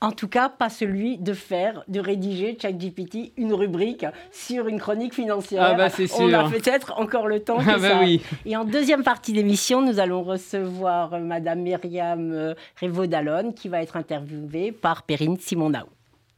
[0.01, 5.13] En tout cas, pas celui de faire, de rédiger ChatGPT une rubrique sur une chronique
[5.13, 5.63] financière.
[5.63, 6.19] Ah bah c'est sûr.
[6.21, 7.57] On a peut-être encore le temps.
[7.67, 8.21] Ah bah oui.
[8.45, 13.81] Et en deuxième partie d'émission, nous allons recevoir euh, Madame Myriam euh, Revaud-Dallon qui va
[13.81, 15.87] être interviewée par Perrine Simonao.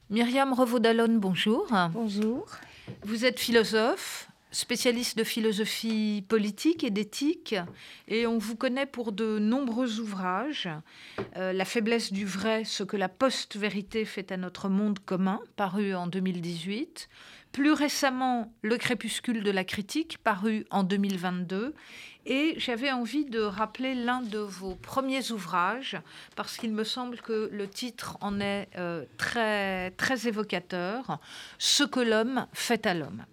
[0.10, 1.68] Myriam Revaud-Dallon, bonjour.
[1.92, 2.46] Bonjour.
[3.04, 7.56] Vous êtes philosophe, spécialiste de philosophie politique et d'éthique,
[8.08, 10.70] et on vous connaît pour de nombreux ouvrages.
[11.36, 15.96] Euh, la faiblesse du vrai, ce que la post-vérité fait à notre monde commun, paru
[15.96, 17.10] en 2018.
[17.52, 21.74] Plus récemment, Le crépuscule de la critique, paru en 2022.
[22.26, 25.98] Et j'avais envie de rappeler l'un de vos premiers ouvrages,
[26.36, 31.20] parce qu'il me semble que le titre en est euh, très, très évocateur,
[31.58, 33.24] Ce que l'homme fait à l'homme.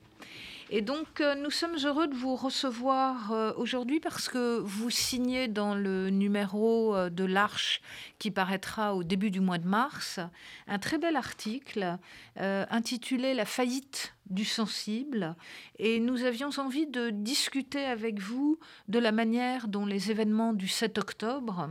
[0.70, 5.46] Et donc, euh, nous sommes heureux de vous recevoir euh, aujourd'hui parce que vous signez
[5.46, 7.82] dans le numéro euh, de l'Arche
[8.18, 10.20] qui paraîtra au début du mois de mars
[10.66, 11.98] un très bel article
[12.36, 15.36] intitulé La faillite du sensible.
[15.78, 20.68] Et nous avions envie de discuter avec vous de la manière dont les événements du
[20.68, 21.68] 7 octobre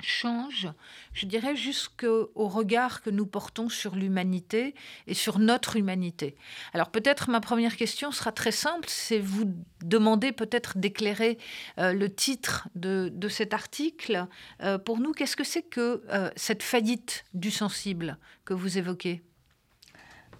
[0.00, 0.68] change,
[1.12, 4.74] je dirais, jusqu'au regard que nous portons sur l'humanité
[5.06, 6.36] et sur notre humanité.
[6.72, 9.52] Alors peut-être ma première question sera très simple, c'est vous
[9.82, 11.38] demander peut-être d'éclairer
[11.78, 14.26] euh, le titre de, cet article.
[14.62, 19.22] Euh, pour nous, qu'est-ce que c'est que euh, cette faillite du sensible que vous évoquez?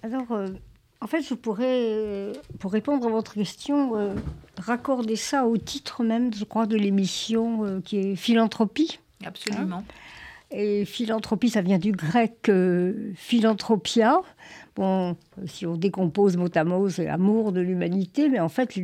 [0.03, 0.39] Alors,
[1.01, 4.15] en fait, je pourrais, pour répondre à votre question,
[4.59, 9.85] raccorder ça au titre même, je crois, de l'émission qui est Philanthropie Absolument.
[10.51, 14.21] Et philanthropie, ça vient du grec euh, philanthropia.
[14.77, 18.77] Bon, si on décompose mot à mot, c'est amour de l'humanité, mais en fait,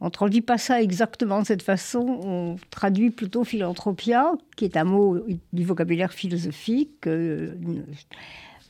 [0.00, 2.20] on ne traduit pas ça exactement de cette façon.
[2.22, 5.18] On traduit plutôt philanthropia, qui est un mot
[5.52, 7.54] du vocabulaire philosophique, euh,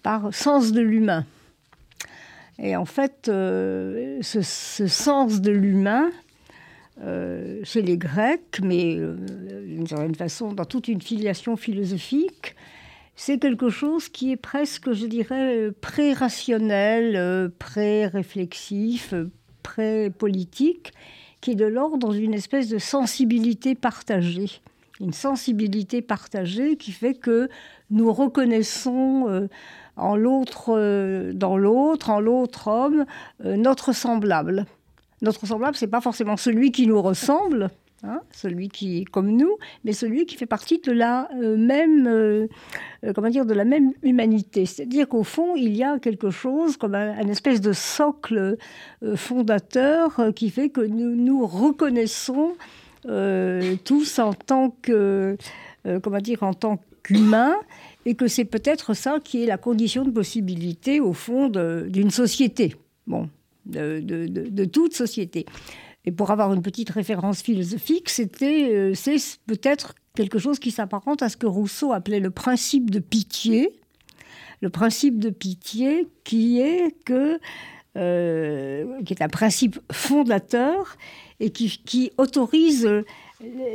[0.03, 1.25] par sens de l'humain.
[2.59, 6.11] Et en fait, euh, ce, sens de l'humain,
[7.03, 9.17] euh, chez les Grecs, mais euh,
[9.65, 12.57] d'une certaine façon dans toute une filiation philosophique,
[13.17, 19.13] c'est quelque chose qui est presque, je dirais, pré-rationnel, pré-réflexif,
[19.63, 20.93] pré-politique,
[21.41, 24.61] qui est de l'ordre d'une espèce de sensibilité partagée.
[25.01, 27.49] Une sensibilité partagée qui fait que
[27.91, 29.49] nous reconnaissons
[29.99, 33.05] en l'autre, euh, dans l'autre, en l'autre homme,
[33.45, 34.65] euh, notre semblable.
[35.23, 37.71] Notre semblable, c'est pas forcément celui qui nous ressemble,
[38.05, 42.49] hein, celui qui est comme nous, mais celui qui fait partie de la euh, même,
[43.15, 44.67] comment dire, de la même humanité.
[44.67, 48.57] C'est-à-dire qu'au fond, il y a quelque chose comme un, espèce de socle
[49.17, 52.55] fondateur qui fait que nous nous reconnaissons
[53.85, 55.37] tous en tant que,
[56.03, 57.57] comment dire, en tant qu'humains
[58.09, 62.75] et que c'est peut-être ça qui est la condition de possibilité, au fond, d'une société,
[63.07, 63.29] bon,
[63.69, 65.47] de, toute société.
[66.05, 71.23] Et pour avoir une petite référence philosophique, c'était, euh, c'est peut-être quelque chose qui s'apparente
[71.23, 73.71] à ce que Rousseau appelait le principe de pitié.
[74.61, 77.39] Le principe de pitié qui est que,
[77.97, 80.97] euh, qui est un principe fondateur
[81.41, 82.89] et qui, autorise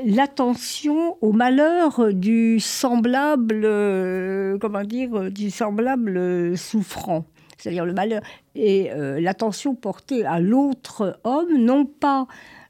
[0.06, 7.26] l'attention au malheur du semblable, euh, comment dire, du semblable souffrant.
[7.64, 8.22] C'est-à-dire le malheur
[8.56, 12.28] et euh, l'attention portée à l'autre homme, non pas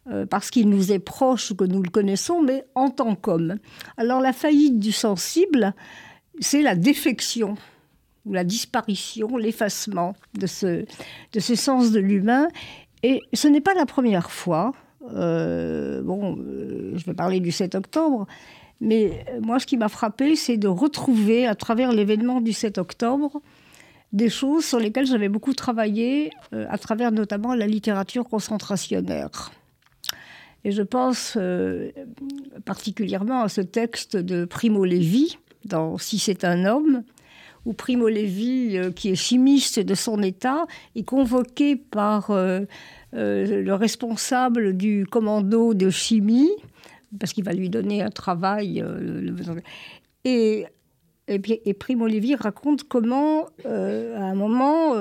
[0.08, 3.58] euh, parce qu'il nous est proche que nous le connaissons, mais en tant qu'homme.
[3.98, 5.74] Alors la faillite du sensible,
[6.40, 7.56] c'est la défection
[8.26, 10.86] ou la disparition, l'effacement de ce,
[11.34, 12.48] de ce sens de l'humain.
[13.02, 14.74] Et ce n'est pas la première fois
[15.12, 18.26] euh, bon, je vais parler du 7 octobre,
[18.80, 23.42] mais moi, ce qui m'a frappé, c'est de retrouver, à travers l'événement du 7 octobre,
[24.14, 29.52] des choses sur lesquelles j'avais beaucoup travaillé, euh, à travers notamment la littérature concentrationnaire.
[30.64, 31.38] Et je pense
[32.64, 37.04] particulièrement à ce texte de Primo Levi, dans Si c'est un homme,
[37.66, 42.32] où Primo Levi, qui est chimiste de son état, est convoqué par
[43.16, 46.50] euh, le responsable du commando de chimie,
[47.20, 48.82] parce qu'il va lui donner un travail.
[48.82, 49.32] Euh,
[51.28, 54.94] et, Primo Levi raconte comment, euh, à un moment,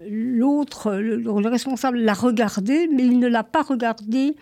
[0.00, 4.36] l'autre, le, responsable l'a regardé, mais il ne l'a pas regardé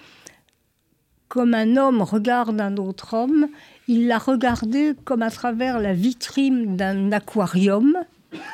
[1.28, 3.48] comme un homme regarde un autre homme,
[3.88, 7.96] il l'a regardé comme à travers la vitrine d'un aquarium.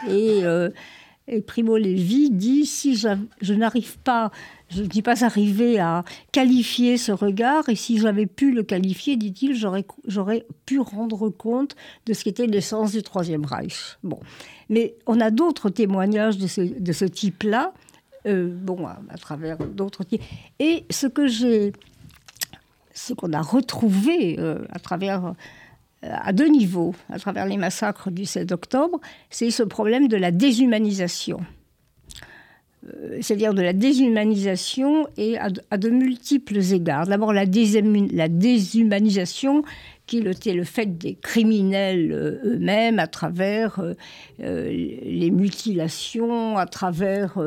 [0.08, 0.42] Et
[1.30, 4.30] et Primo Levi dit si je, n'arrive pas,
[4.68, 9.16] je ne dis pas arriver à qualifier ce regard, et si j'avais pu le qualifier,
[9.16, 13.96] dit-il, j'aurais pu rendre compte de ce qu'était l'essence du Troisième Reich.
[14.02, 14.18] Bon.
[14.68, 17.72] Mais on a d'autres témoignages de ce, type-là,
[18.26, 20.22] euh, bon, à, travers d'autres types.
[20.58, 21.72] Et ce que j'ai,
[22.92, 25.34] ce qu'on a retrouvé euh, à travers
[26.02, 30.30] à deux niveaux à travers les massacres du 7 octobre, c'est ce problème de la
[30.30, 31.40] déshumanisation.
[32.86, 37.06] Euh, c'est-à-dire de la déshumanisation et à de, multiples égards.
[37.06, 39.62] D'abord la, déshumanisation
[40.10, 43.94] qui était le fait des criminels euh, eux-mêmes à travers euh,
[44.42, 47.38] euh, les mutilations, à travers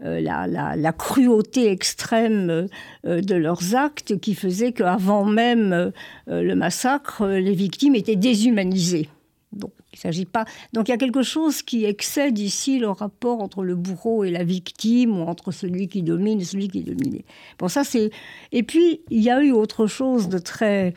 [0.00, 2.66] la, cruauté extrême
[3.04, 5.92] de leurs actes qui faisait qu'avant même
[6.26, 9.08] le massacre, les victimes étaient déshumanisées.
[9.52, 10.44] Donc, il s'agit pas.
[10.72, 14.30] Donc, il y a quelque chose qui excède ici le rapport entre le bourreau et
[14.30, 17.24] la victime, ou entre celui qui domine et celui qui est dominé.
[17.58, 18.10] Bon, ça, c'est.
[18.52, 20.94] Et puis, il y a eu autre chose de très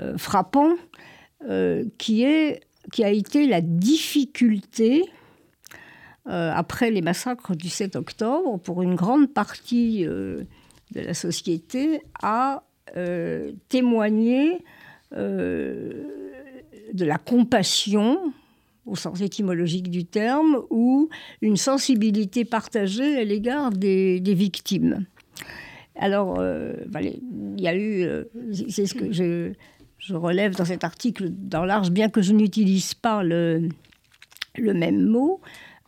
[0.00, 0.72] euh, frappant,
[1.48, 5.04] euh, qui, est, qui a été la difficulté,
[6.26, 10.46] euh, après les massacres du 7 octobre, pour une grande partie de
[10.92, 12.64] la société, à
[13.68, 14.64] témoigner
[15.12, 16.04] de
[16.92, 18.32] la compassion
[18.86, 21.08] au sens étymologique du terme, ou
[21.40, 25.06] une sensibilité partagée à l'égard des, victimes.
[25.96, 26.44] Alors,
[27.00, 28.08] il y a eu,
[28.68, 29.52] c'est ce que je,
[30.04, 33.68] je relève dans cet article dans large, bien que je n'utilise pas le,
[34.56, 35.40] le même mot,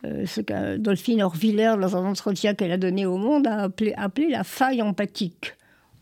[0.05, 3.93] euh, ce que Dolphine Orviller, dans un entretien qu'elle a donné au Monde, a appelé,
[3.95, 5.53] appelé la faille empathique.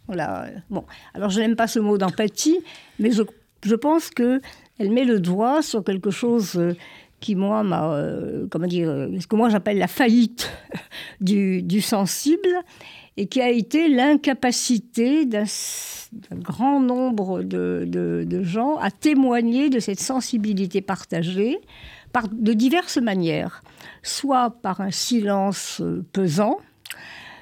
[0.07, 0.47] Voilà.
[0.69, 2.59] Bon, alors je n'aime pas ce mot d'empathie,
[2.99, 3.23] mais je
[3.65, 4.41] je pense que
[4.77, 6.61] elle met le doigt sur quelque chose
[7.19, 7.99] qui, moi, m'a,
[8.51, 10.51] comment dire, ce que moi j'appelle la faillite
[11.21, 12.47] du, du sensible,
[13.17, 15.45] et qui a été l'incapacité d'un
[16.33, 21.59] grand nombre de, gens à témoigner de cette sensibilité partagée
[22.11, 23.61] par, de diverses manières,
[24.03, 26.57] soit par un silence pesant,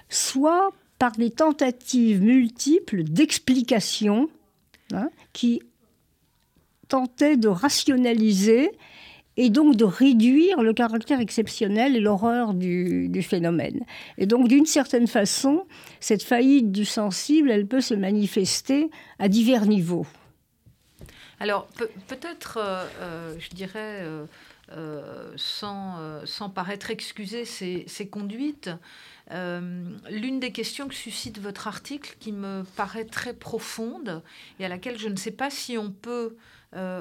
[0.10, 4.30] soit par des tentatives multiples d'explication
[4.94, 5.62] hein, qui
[6.88, 8.72] tentaient de rationaliser
[9.38, 13.82] et donc de réduire le caractère exceptionnel et l'horreur du, phénomène.
[14.18, 15.66] Et donc, d'une certaine façon,
[16.00, 20.06] cette faillite du sensible, elle peut se manifester à divers niveaux.
[21.40, 21.68] Alors,
[22.08, 24.06] peut-être, euh, euh, je dirais,
[24.72, 28.70] euh, sans, sans, paraître excuser ces, ces conduites,
[29.32, 34.22] l'une des questions que suscite votre article, qui me paraît très profonde
[34.60, 36.36] et à laquelle je ne sais pas si on peut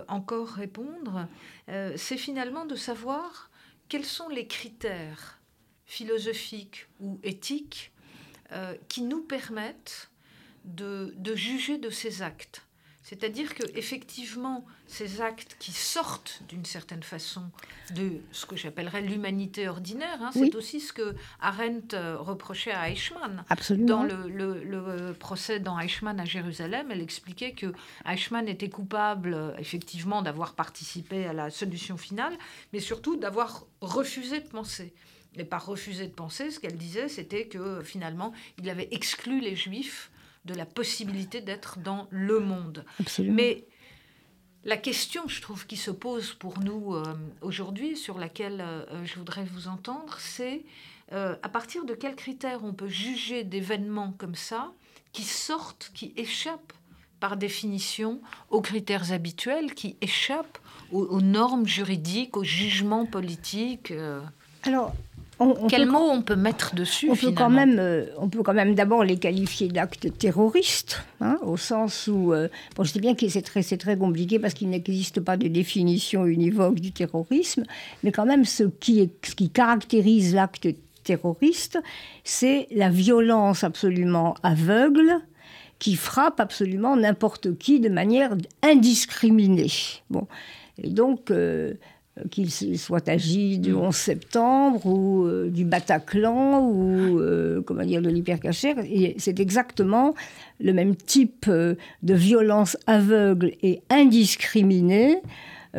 [0.08, 1.26] encore répondre,
[1.68, 3.50] euh, c'est finalement de savoir
[3.88, 5.40] quels sont les critères
[5.86, 7.92] philosophiques ou éthiques
[8.52, 10.10] euh, qui nous permettent
[10.64, 12.66] de, de juger de ces actes.
[13.02, 17.42] C'est-à-dire que effectivement, ces actes qui sortent d'une certaine façon
[17.96, 22.90] de ce que j'appellerais l'humanité ordinaire, hein, c'est aussi ce que Arendt euh, reprochait à
[22.90, 23.44] Eichmann.
[23.48, 23.88] Absolument.
[23.88, 27.72] Dans le, procès dans Eichmann à Jérusalem, elle expliquait que
[28.06, 32.38] Eichmann était coupable euh, effectivement d'avoir participé à la solution finale,
[32.72, 34.94] mais surtout d'avoir refusé de penser.
[35.36, 39.56] Et par refuser de penser, ce qu'elle disait, c'était que finalement, il avait exclu les
[39.56, 40.11] juifs
[40.44, 42.84] de la possibilité d'être dans le monde.
[43.18, 43.64] Mais
[44.64, 47.02] la question, je trouve, qui se pose pour nous euh,
[47.40, 50.64] aujourd'hui, sur laquelle euh, je voudrais vous entendre, c'est
[51.12, 54.72] euh, à partir de quels critères on peut juger d'événements comme ça
[55.12, 56.72] qui sortent, qui échappent
[57.18, 60.58] par définition aux critères habituels, qui échappent
[60.90, 63.92] aux, aux normes juridiques, aux jugements politiques.
[64.64, 64.94] Alors,
[65.68, 68.74] quel mot on peut mettre dessus on peut, quand même, euh, on peut quand même
[68.74, 72.32] d'abord les qualifier d'actes terroristes, hein, au sens où...
[72.32, 75.48] Euh, bon, je sais bien que c'est très, très compliqué parce qu'il n'existe pas de
[75.48, 77.64] définition univoque du terrorisme,
[78.02, 80.68] mais quand même ce qui, est, ce qui caractérise l'acte
[81.04, 81.78] terroriste,
[82.24, 85.20] c'est la violence absolument aveugle
[85.78, 89.72] qui frappe absolument n'importe qui de manière indiscriminée.
[90.10, 90.28] Bon.
[90.80, 91.74] Et donc, euh,
[92.30, 93.92] qu'il soit agi du 11 mm.
[93.92, 98.76] septembre ou euh, du Bataclan ou euh, comment dire de l'hypercachère.
[99.18, 100.14] C'est exactement
[100.60, 105.20] le même type de violence aveugle et indiscriminée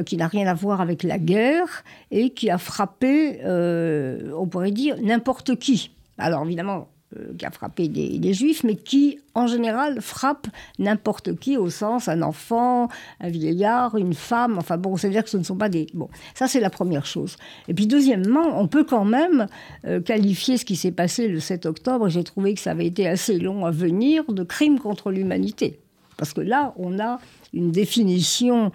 [0.05, 4.95] qui n'a rien à voir avec la guerre et qui a frappé, on pourrait dire,
[5.01, 5.91] n'importe qui.
[6.17, 6.92] Alors évidemment, euh,
[7.37, 10.47] qui a frappé des, juifs, mais qui, en général, frappe
[10.79, 14.57] n'importe qui, au sens un enfant, un vieillard, une femme.
[14.57, 15.87] Enfin bon, c'est-à-dire que ce ne sont pas des...
[15.93, 17.37] Bon, ça c'est la première chose.
[17.67, 19.47] Et puis deuxièmement, on peut quand même
[19.85, 23.07] euh, qualifier ce qui s'est passé le 7 octobre, j'ai trouvé que ça avait été
[23.07, 25.79] assez long à venir, de crime contre l'humanité.
[26.17, 27.19] Parce que là, on a
[27.53, 28.71] une définition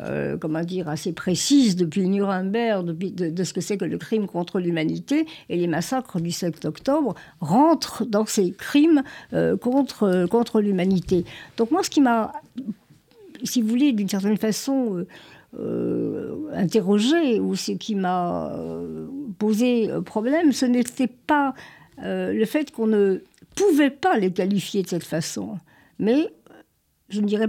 [0.00, 4.58] euh, comment dire, assez précise depuis Nuremberg, de, ce que c'est que le crime contre
[4.58, 11.24] l'humanité, et les massacres du 7 octobre rentrent dans ces crimes euh, contre, contre l'humanité.
[11.56, 12.32] Donc moi, ce qui m'a,
[13.44, 15.04] si vous voulez, d'une certaine façon,
[15.58, 18.52] euh, interrogé, ou ce qui m'a
[19.38, 21.54] posé problème, ce n'était pas
[21.98, 23.22] le fait qu'on ne
[23.54, 25.58] pouvait pas les qualifier de cette façon,
[26.00, 26.32] mais
[27.08, 27.48] je dirais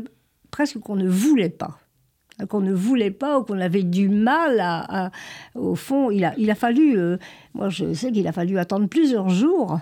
[0.52, 1.80] presque qu'on ne voulait pas
[2.50, 5.12] qu'on ne voulait pas ou qu'on avait du mal à,
[5.56, 6.98] Au fond, il a, il a fallu...
[6.98, 7.18] Euh,
[7.54, 9.80] moi, je sais qu'il a fallu attendre plusieurs jours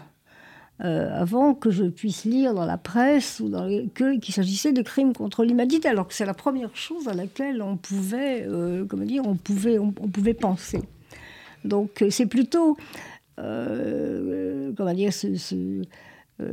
[0.84, 5.14] euh, avant que je puisse lire dans la presse ou dans qu'il s'agissait de crimes
[5.14, 9.36] contre l'humanité, alors que c'est la première chose à laquelle on pouvait, euh, dire, on
[9.36, 10.82] pouvait, on, pouvait penser.
[11.64, 12.76] Donc c'est plutôt,
[13.38, 15.84] comment dire, euh,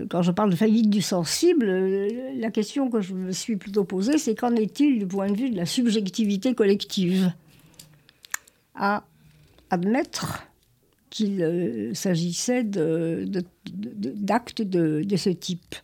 [0.08, 3.84] quand je parle de faillite du sensible, euh, la question que je me suis plutôt
[3.84, 7.32] posée, c'est qu'en est-il du point de vue de la subjectivité collective
[8.74, 9.04] À
[9.70, 10.46] admettre
[11.10, 15.74] qu'il euh, s'agissait d'actes de, ce type.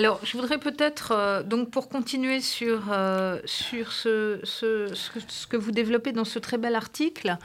[0.00, 4.40] Alors, je voudrais peut-être, euh, donc pour continuer sur, euh, ce,
[5.46, 7.36] que vous développez dans ce très bel article,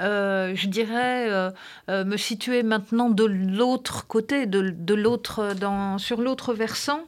[0.00, 1.52] euh, je dirais
[1.90, 4.74] me situer maintenant de l'autre côté, de,
[5.98, 7.02] sur l'autre versant,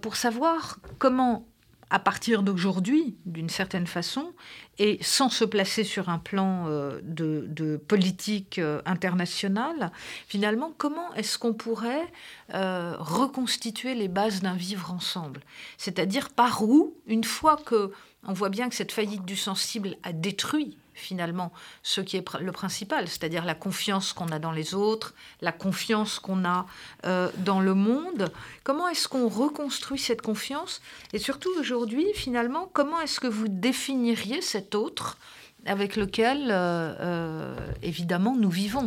[0.00, 1.49] pour savoir comment
[1.90, 4.32] à partir d'aujourd'hui, d'une certaine façon,
[4.78, 9.90] et sans se placer sur un plan euh, de, politique euh, internationale,
[10.28, 12.06] finalement, comment est-ce qu'on pourrait
[12.54, 15.40] euh, reconstituer les bases d'un vivre ensemble?
[15.76, 17.92] C'est-à-dire par où, une fois que
[18.26, 22.52] on voit bien que cette faillite du sensible a détruit finalement ce qui est le
[22.52, 26.66] principal, c'est-à-dire la confiance qu'on a dans les autres, la confiance qu'on a
[27.04, 28.30] euh, dans le monde.
[28.64, 30.80] Comment est-ce qu'on reconstruit cette confiance?
[31.12, 35.18] Et surtout aujourd'hui, finalement, comment est-ce que vous définiriez cet autre
[35.66, 38.86] avec lequel, euh, euh, évidemment, nous vivons?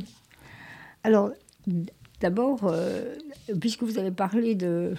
[1.04, 1.32] Alors,
[2.22, 2.74] d'abord,
[3.60, 4.96] puisque vous avez parlé de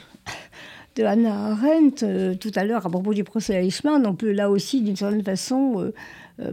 [0.97, 4.49] de Hannah Arendt tout à l'heure à propos du procès à Eichmann, on peut là
[4.49, 5.93] aussi, d'une certaine façon,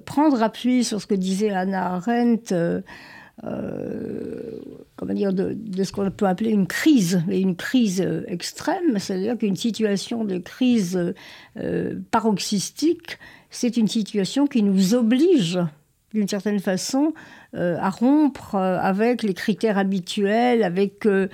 [0.06, 2.82] prendre appui sur ce que disait Anna Arendt, euh,
[3.44, 4.60] euh,
[4.96, 9.56] comment dire, de, ce qu'on peut appeler une crise, et une crise extrême, c'est-à-dire qu'une
[9.56, 11.14] situation de crise
[12.12, 13.18] paroxystique,
[13.50, 15.60] c'est une situation qui nous oblige,
[16.14, 21.28] d'une certaine façon, euh, à rompre euh, avec les critères habituels, avec, euh,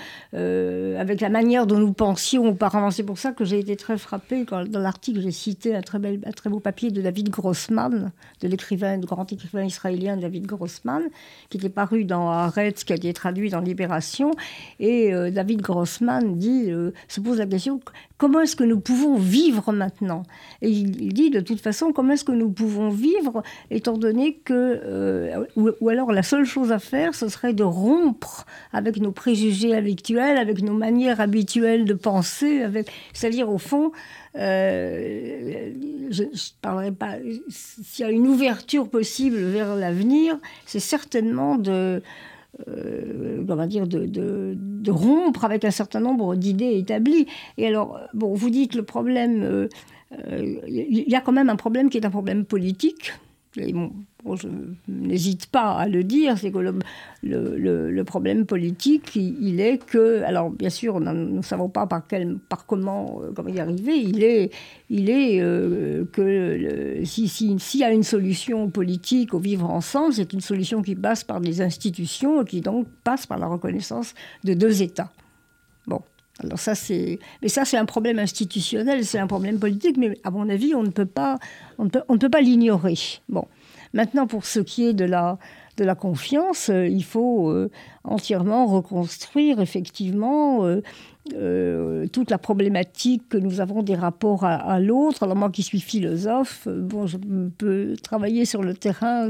[0.99, 2.89] avec la manière dont nous pensions auparavant.
[2.89, 6.20] C'est pour ça que j'ai été très frappée dans l'article j'ai cité un très, bel,
[6.26, 8.11] un très beau papier de David Grossman,
[8.41, 11.03] de l'écrivain, grand écrivain israélien David Grossman,
[11.49, 14.32] qui était paru dans Haaretz, qui a été traduit dans Libération.
[14.80, 16.72] Et David Grossman dit,
[17.07, 17.80] se pose la question
[18.18, 20.24] comment est-ce que nous pouvons vivre maintenant?
[20.61, 25.45] Et il, dit de toute façon comment est-ce que nous pouvons vivre étant donné que,
[25.55, 30.37] ou alors la seule chose à faire, ce serait de rompre avec nos préjugés habituels,
[30.37, 32.63] avec nos manières habituelles de penser,
[33.13, 33.91] c'est-à-dire au fond,
[34.37, 35.73] euh,
[36.09, 37.15] je ne parlerai pas,
[37.49, 42.01] s'il y a une ouverture possible vers l'avenir, c'est certainement de,
[42.67, 47.27] euh, dire, de, rompre avec un certain nombre d'idées établies.
[47.57, 49.67] Et alors, bon, vous dites le problème, euh,
[50.67, 53.13] il y a quand même un problème qui est un problème politique
[54.35, 54.47] je
[54.87, 56.59] n'hésite pas à le dire, c'est que
[57.23, 62.37] le, problème politique, il, est que, alors bien sûr, nous ne savons pas par, quel,
[62.37, 64.51] par comment, euh, comment y arriver, il est,
[64.89, 70.13] il est euh, que s'il si, si, y a une solution politique au vivre ensemble,
[70.13, 74.13] c'est une solution qui passe par des institutions et qui donc passe par la reconnaissance
[74.43, 75.11] de deux États.
[75.85, 76.01] Bon.
[76.43, 80.29] Alors ça c'est, mais ça c'est un problème institutionnel, c'est un problème politique, mais à
[80.29, 81.39] mon avis on ne peut pas,
[81.77, 82.95] on ne peut, on ne peut pas l'ignorer.
[83.27, 83.45] Bon,
[83.93, 85.38] Maintenant, pour ce qui est de la,
[85.77, 87.69] de la confiance, euh, il faut euh,
[88.03, 90.81] entièrement reconstruire effectivement euh,
[92.11, 95.23] toute la problématique que nous avons des rapports à, l'autre.
[95.23, 97.17] Alors moi qui suis philosophe, bon, je
[97.57, 99.30] peux travailler sur le terrain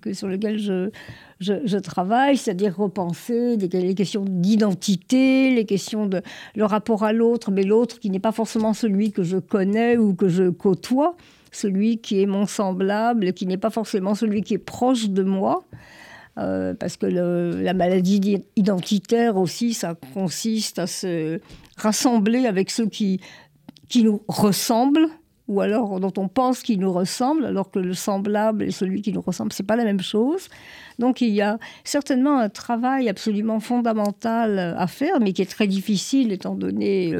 [0.00, 6.22] que, sur lequel je, travaille, c'est-à-dire repenser les questions d'identité, les questions de
[6.54, 10.14] le rapport à l'autre, mais l'autre qui n'est pas forcément celui que je connais ou
[10.14, 11.16] que je côtoie
[11.56, 15.64] celui qui est mon semblable, qui n'est pas forcément celui qui est proche de moi.
[16.38, 21.40] Euh, parce que la maladie identitaire aussi, ça consiste à se
[21.76, 23.20] rassembler avec ceux qui,
[23.88, 25.08] qui nous ressemblent,
[25.48, 29.12] ou alors dont on pense qu'ils nous ressemblent, alors que le semblable et celui qui
[29.12, 30.48] nous ressemble, c'est pas la même chose.
[30.98, 35.68] Donc il y a certainement un travail absolument fondamental à faire, mais qui est très
[35.68, 37.14] difficile étant donné,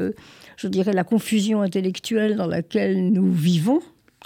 [0.57, 3.81] je dirais, la confusion intellectuelle dans laquelle nous vivons.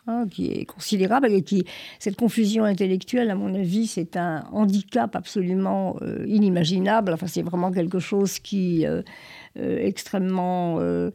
[0.07, 1.63] Hein, qui est considérable et qui
[1.99, 7.13] cette confusion intellectuelle, à mon avis, c'est un handicap absolument euh, inimaginable.
[7.13, 9.03] Enfin, c'est vraiment quelque chose qui euh,
[9.59, 11.11] euh extrêmement, euh,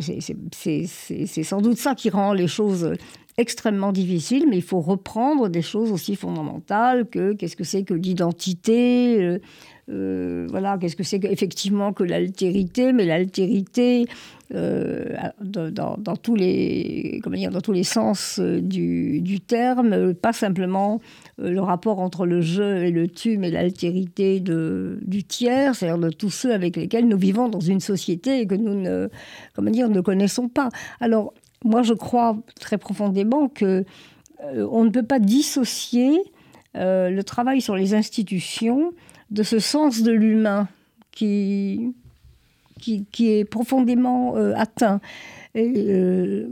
[0.00, 2.92] c'est sans doute ça qui rend les choses
[3.38, 7.94] extrêmement difficiles, mais il faut reprendre des choses aussi fondamentales que qu'est-ce que c'est que
[7.94, 9.40] l'identité.
[9.90, 14.06] Euh, voilà, qu'est-ce que c'est effectivement que l'altérité, mais l'altérité,
[14.54, 21.00] euh, dans, tous les, comment dire, dans tous les sens euh, du, terme, pas simplement
[21.38, 26.30] le rapport entre le je et le tu, mais l'altérité du tiers, c'est-à-dire de tous
[26.30, 29.08] ceux avec lesquels nous vivons dans une société et que nous ne,
[29.54, 30.68] comment dire, ne connaissons pas.
[31.00, 31.34] Alors,
[31.64, 33.84] moi, je crois très profondément que
[34.42, 36.18] on ne peut pas dissocier
[36.74, 38.92] le travail sur les institutions
[39.30, 40.68] de ce sens de l'humain
[41.12, 41.94] qui,
[42.80, 45.00] qui, est profondément euh, atteint.
[45.54, 46.48] Et, euh,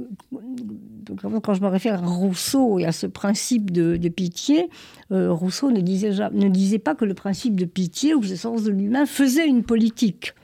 [1.22, 4.68] quand je me réfère à Rousseau et à ce principe de, pitié,
[5.12, 9.07] euh, Rousseau ne disait, pas que le principe de pitié ou ce sens de l'humain
[9.07, 10.35] faisait une politique.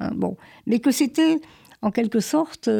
[0.00, 0.36] Hein, bon.
[0.66, 1.40] Mais que c'était
[1.82, 2.70] en quelque sorte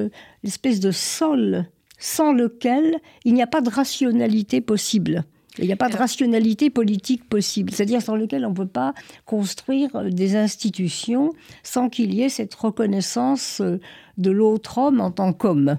[0.42, 1.66] l'espèce de sol
[1.98, 5.24] sans lequel il n'y a pas de rationalité possible.
[5.58, 8.94] Il n'y a pas de rationalité politique possible, c'est-à-dire sans lequel on ne peut pas
[9.24, 11.32] construire euh, des institutions
[11.62, 13.80] sans qu'il y ait cette reconnaissance euh,
[14.18, 15.78] de l'autre homme en tant qu'homme.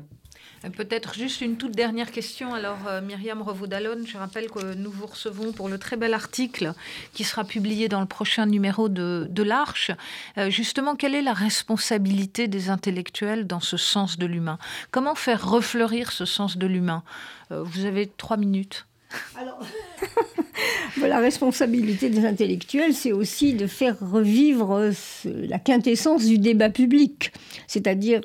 [0.76, 2.54] Peut-être juste une toute dernière question.
[2.54, 6.74] Alors, euh, Myriam Revaudalon, je rappelle que nous vous recevons pour le très bel article
[7.14, 9.92] qui sera publié dans le prochain numéro de, l'Arche.
[10.38, 14.58] Euh, justement, quelle est la responsabilité des intellectuels dans ce sens de l'humain?
[14.92, 17.04] Comment faire refleurir ce sens de l'humain?
[17.52, 18.87] Euh, Vous avez trois minutes.
[21.02, 24.92] La responsabilité des intellectuels, c'est aussi de faire revivre
[25.24, 27.32] la quintessence du débat public,
[27.68, 28.22] c'est-à-dire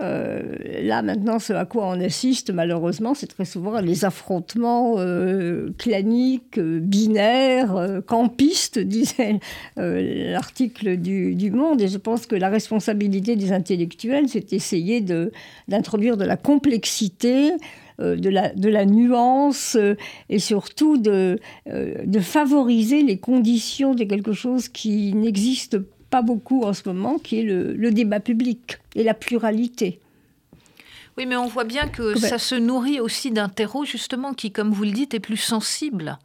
[0.00, 0.46] euh,
[0.82, 6.58] là, maintenant, ce à quoi on assiste, malheureusement, c'est très souvent les affrontements euh, claniques,
[6.58, 9.40] euh, binaires, campistes, disait
[9.76, 11.80] l'article du, du, Monde.
[11.80, 15.00] Et je pense que la responsabilité des intellectuels, c'est d'essayer
[15.68, 17.50] d'introduire de, la complexité,
[18.00, 19.76] de la, de, la, nuance
[20.28, 25.78] et surtout de, de favoriser les conditions de quelque chose qui n'existe
[26.10, 30.00] pas beaucoup en ce moment, qui est le, débat public et la pluralité.
[31.20, 34.70] Oui, mais on voit bien que ça se nourrit aussi d'un terreau justement qui, comme
[34.70, 36.18] vous le dites, est plus sensible.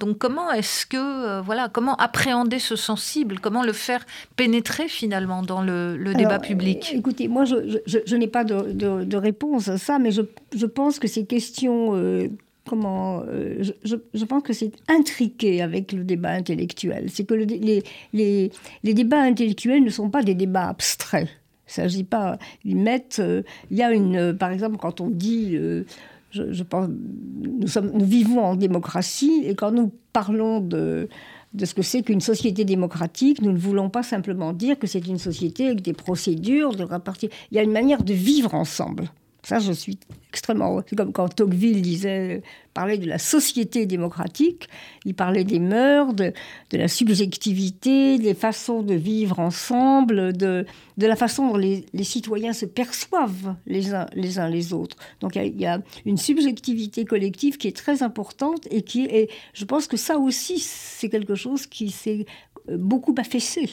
[0.00, 4.04] Donc comment est-ce que euh, voilà comment appréhender ce sensible, comment le faire
[4.36, 6.92] pénétrer finalement dans le, débat public?
[6.94, 11.96] Écoutez, moi je, n'ai pas de, réponse à ça, mais je, pense que ces questions
[11.96, 12.28] euh,
[12.66, 17.06] comment euh, je, pense que c'est intriqué avec le débat intellectuel.
[17.08, 17.82] C'est que les,
[18.12, 21.30] les, les, débats intellectuels ne sont pas des débats abstraits.
[21.66, 22.38] Il ne s'agit pas.
[22.64, 23.20] Ils mettent.
[23.20, 24.36] Euh, il y a une.
[24.36, 25.52] par exemple, quand on dit.
[25.54, 25.84] Euh,
[26.30, 26.88] je, pense.
[26.88, 31.08] Nous, sommes, nous vivons en démocratie et quand nous parlons de
[31.54, 33.40] de ce que c'est qu'une société démocratique.
[33.40, 37.30] Nous ne voulons pas simplement dire que c'est une société avec des procédures, de repartir.
[37.50, 39.10] Il y a une manière de vivre ensemble.
[39.44, 39.98] Ça, je suis
[40.30, 40.80] extrêmement.
[40.88, 42.42] C'est comme quand Tocqueville disait,
[42.72, 44.68] parlait de la société démocratique.
[45.04, 46.32] Il parlait des mœurs, de,
[46.72, 50.64] la subjectivité, des façons de vivre ensemble, de,
[50.96, 54.96] la façon dont les, citoyens se perçoivent les uns les, autres.
[55.20, 59.30] Donc il y, a une subjectivité collective qui est très importante et qui est.
[59.52, 62.24] Je pense que ça aussi, c'est quelque chose qui s'est
[62.70, 63.68] beaucoup affaissé.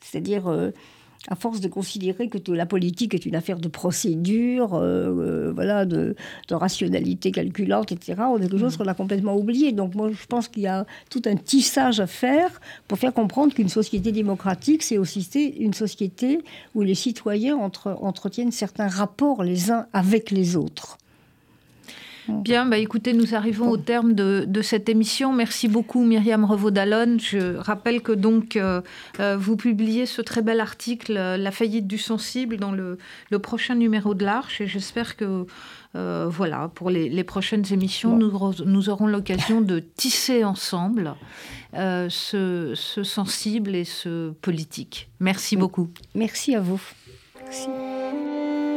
[0.00, 0.46] C'est-à-dire.
[0.46, 0.70] Euh,
[1.28, 5.84] à force de considérer que la politique est une affaire de procédure, euh, euh, voilà,
[5.84, 6.14] de,
[6.50, 8.78] rationalité calculante, etc., on a quelque chose mm.
[8.78, 9.72] qu'on a complètement oublié.
[9.72, 13.54] Donc moi, je pense qu'il y a tout un tissage à faire pour faire comprendre
[13.54, 15.20] qu'une société démocratique, c'est aussi
[15.58, 16.42] une société
[16.74, 20.98] où les citoyens entretiennent certains rapports les uns avec les autres.
[22.28, 25.32] Bien, bah écoutez, nous arrivons au terme de, cette émission.
[25.32, 27.18] Merci beaucoup Myriam Revaud-Dallon.
[27.18, 28.82] Je rappelle que donc euh,
[29.20, 32.98] euh, vous publiez ce très bel article euh, La faillite du sensible dans le,
[33.38, 35.46] prochain numéro de l'Arche et j'espère que
[35.94, 41.14] voilà, pour les, prochaines émissions, nous, aurons l'occasion de tisser ensemble
[41.74, 45.10] ce, ce, sensible et ce politique.
[45.20, 45.88] Merci beaucoup.
[46.14, 46.80] Merci à vous.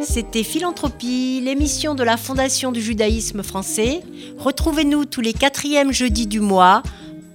[0.02, 4.02] C'était Philanthropie, l'émission de la Fondation du judaïsme français.
[4.38, 6.84] Retrouvez-nous tous les quatrièmes jeudis du mois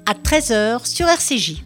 [0.07, 1.63] à 13h sur RCJ.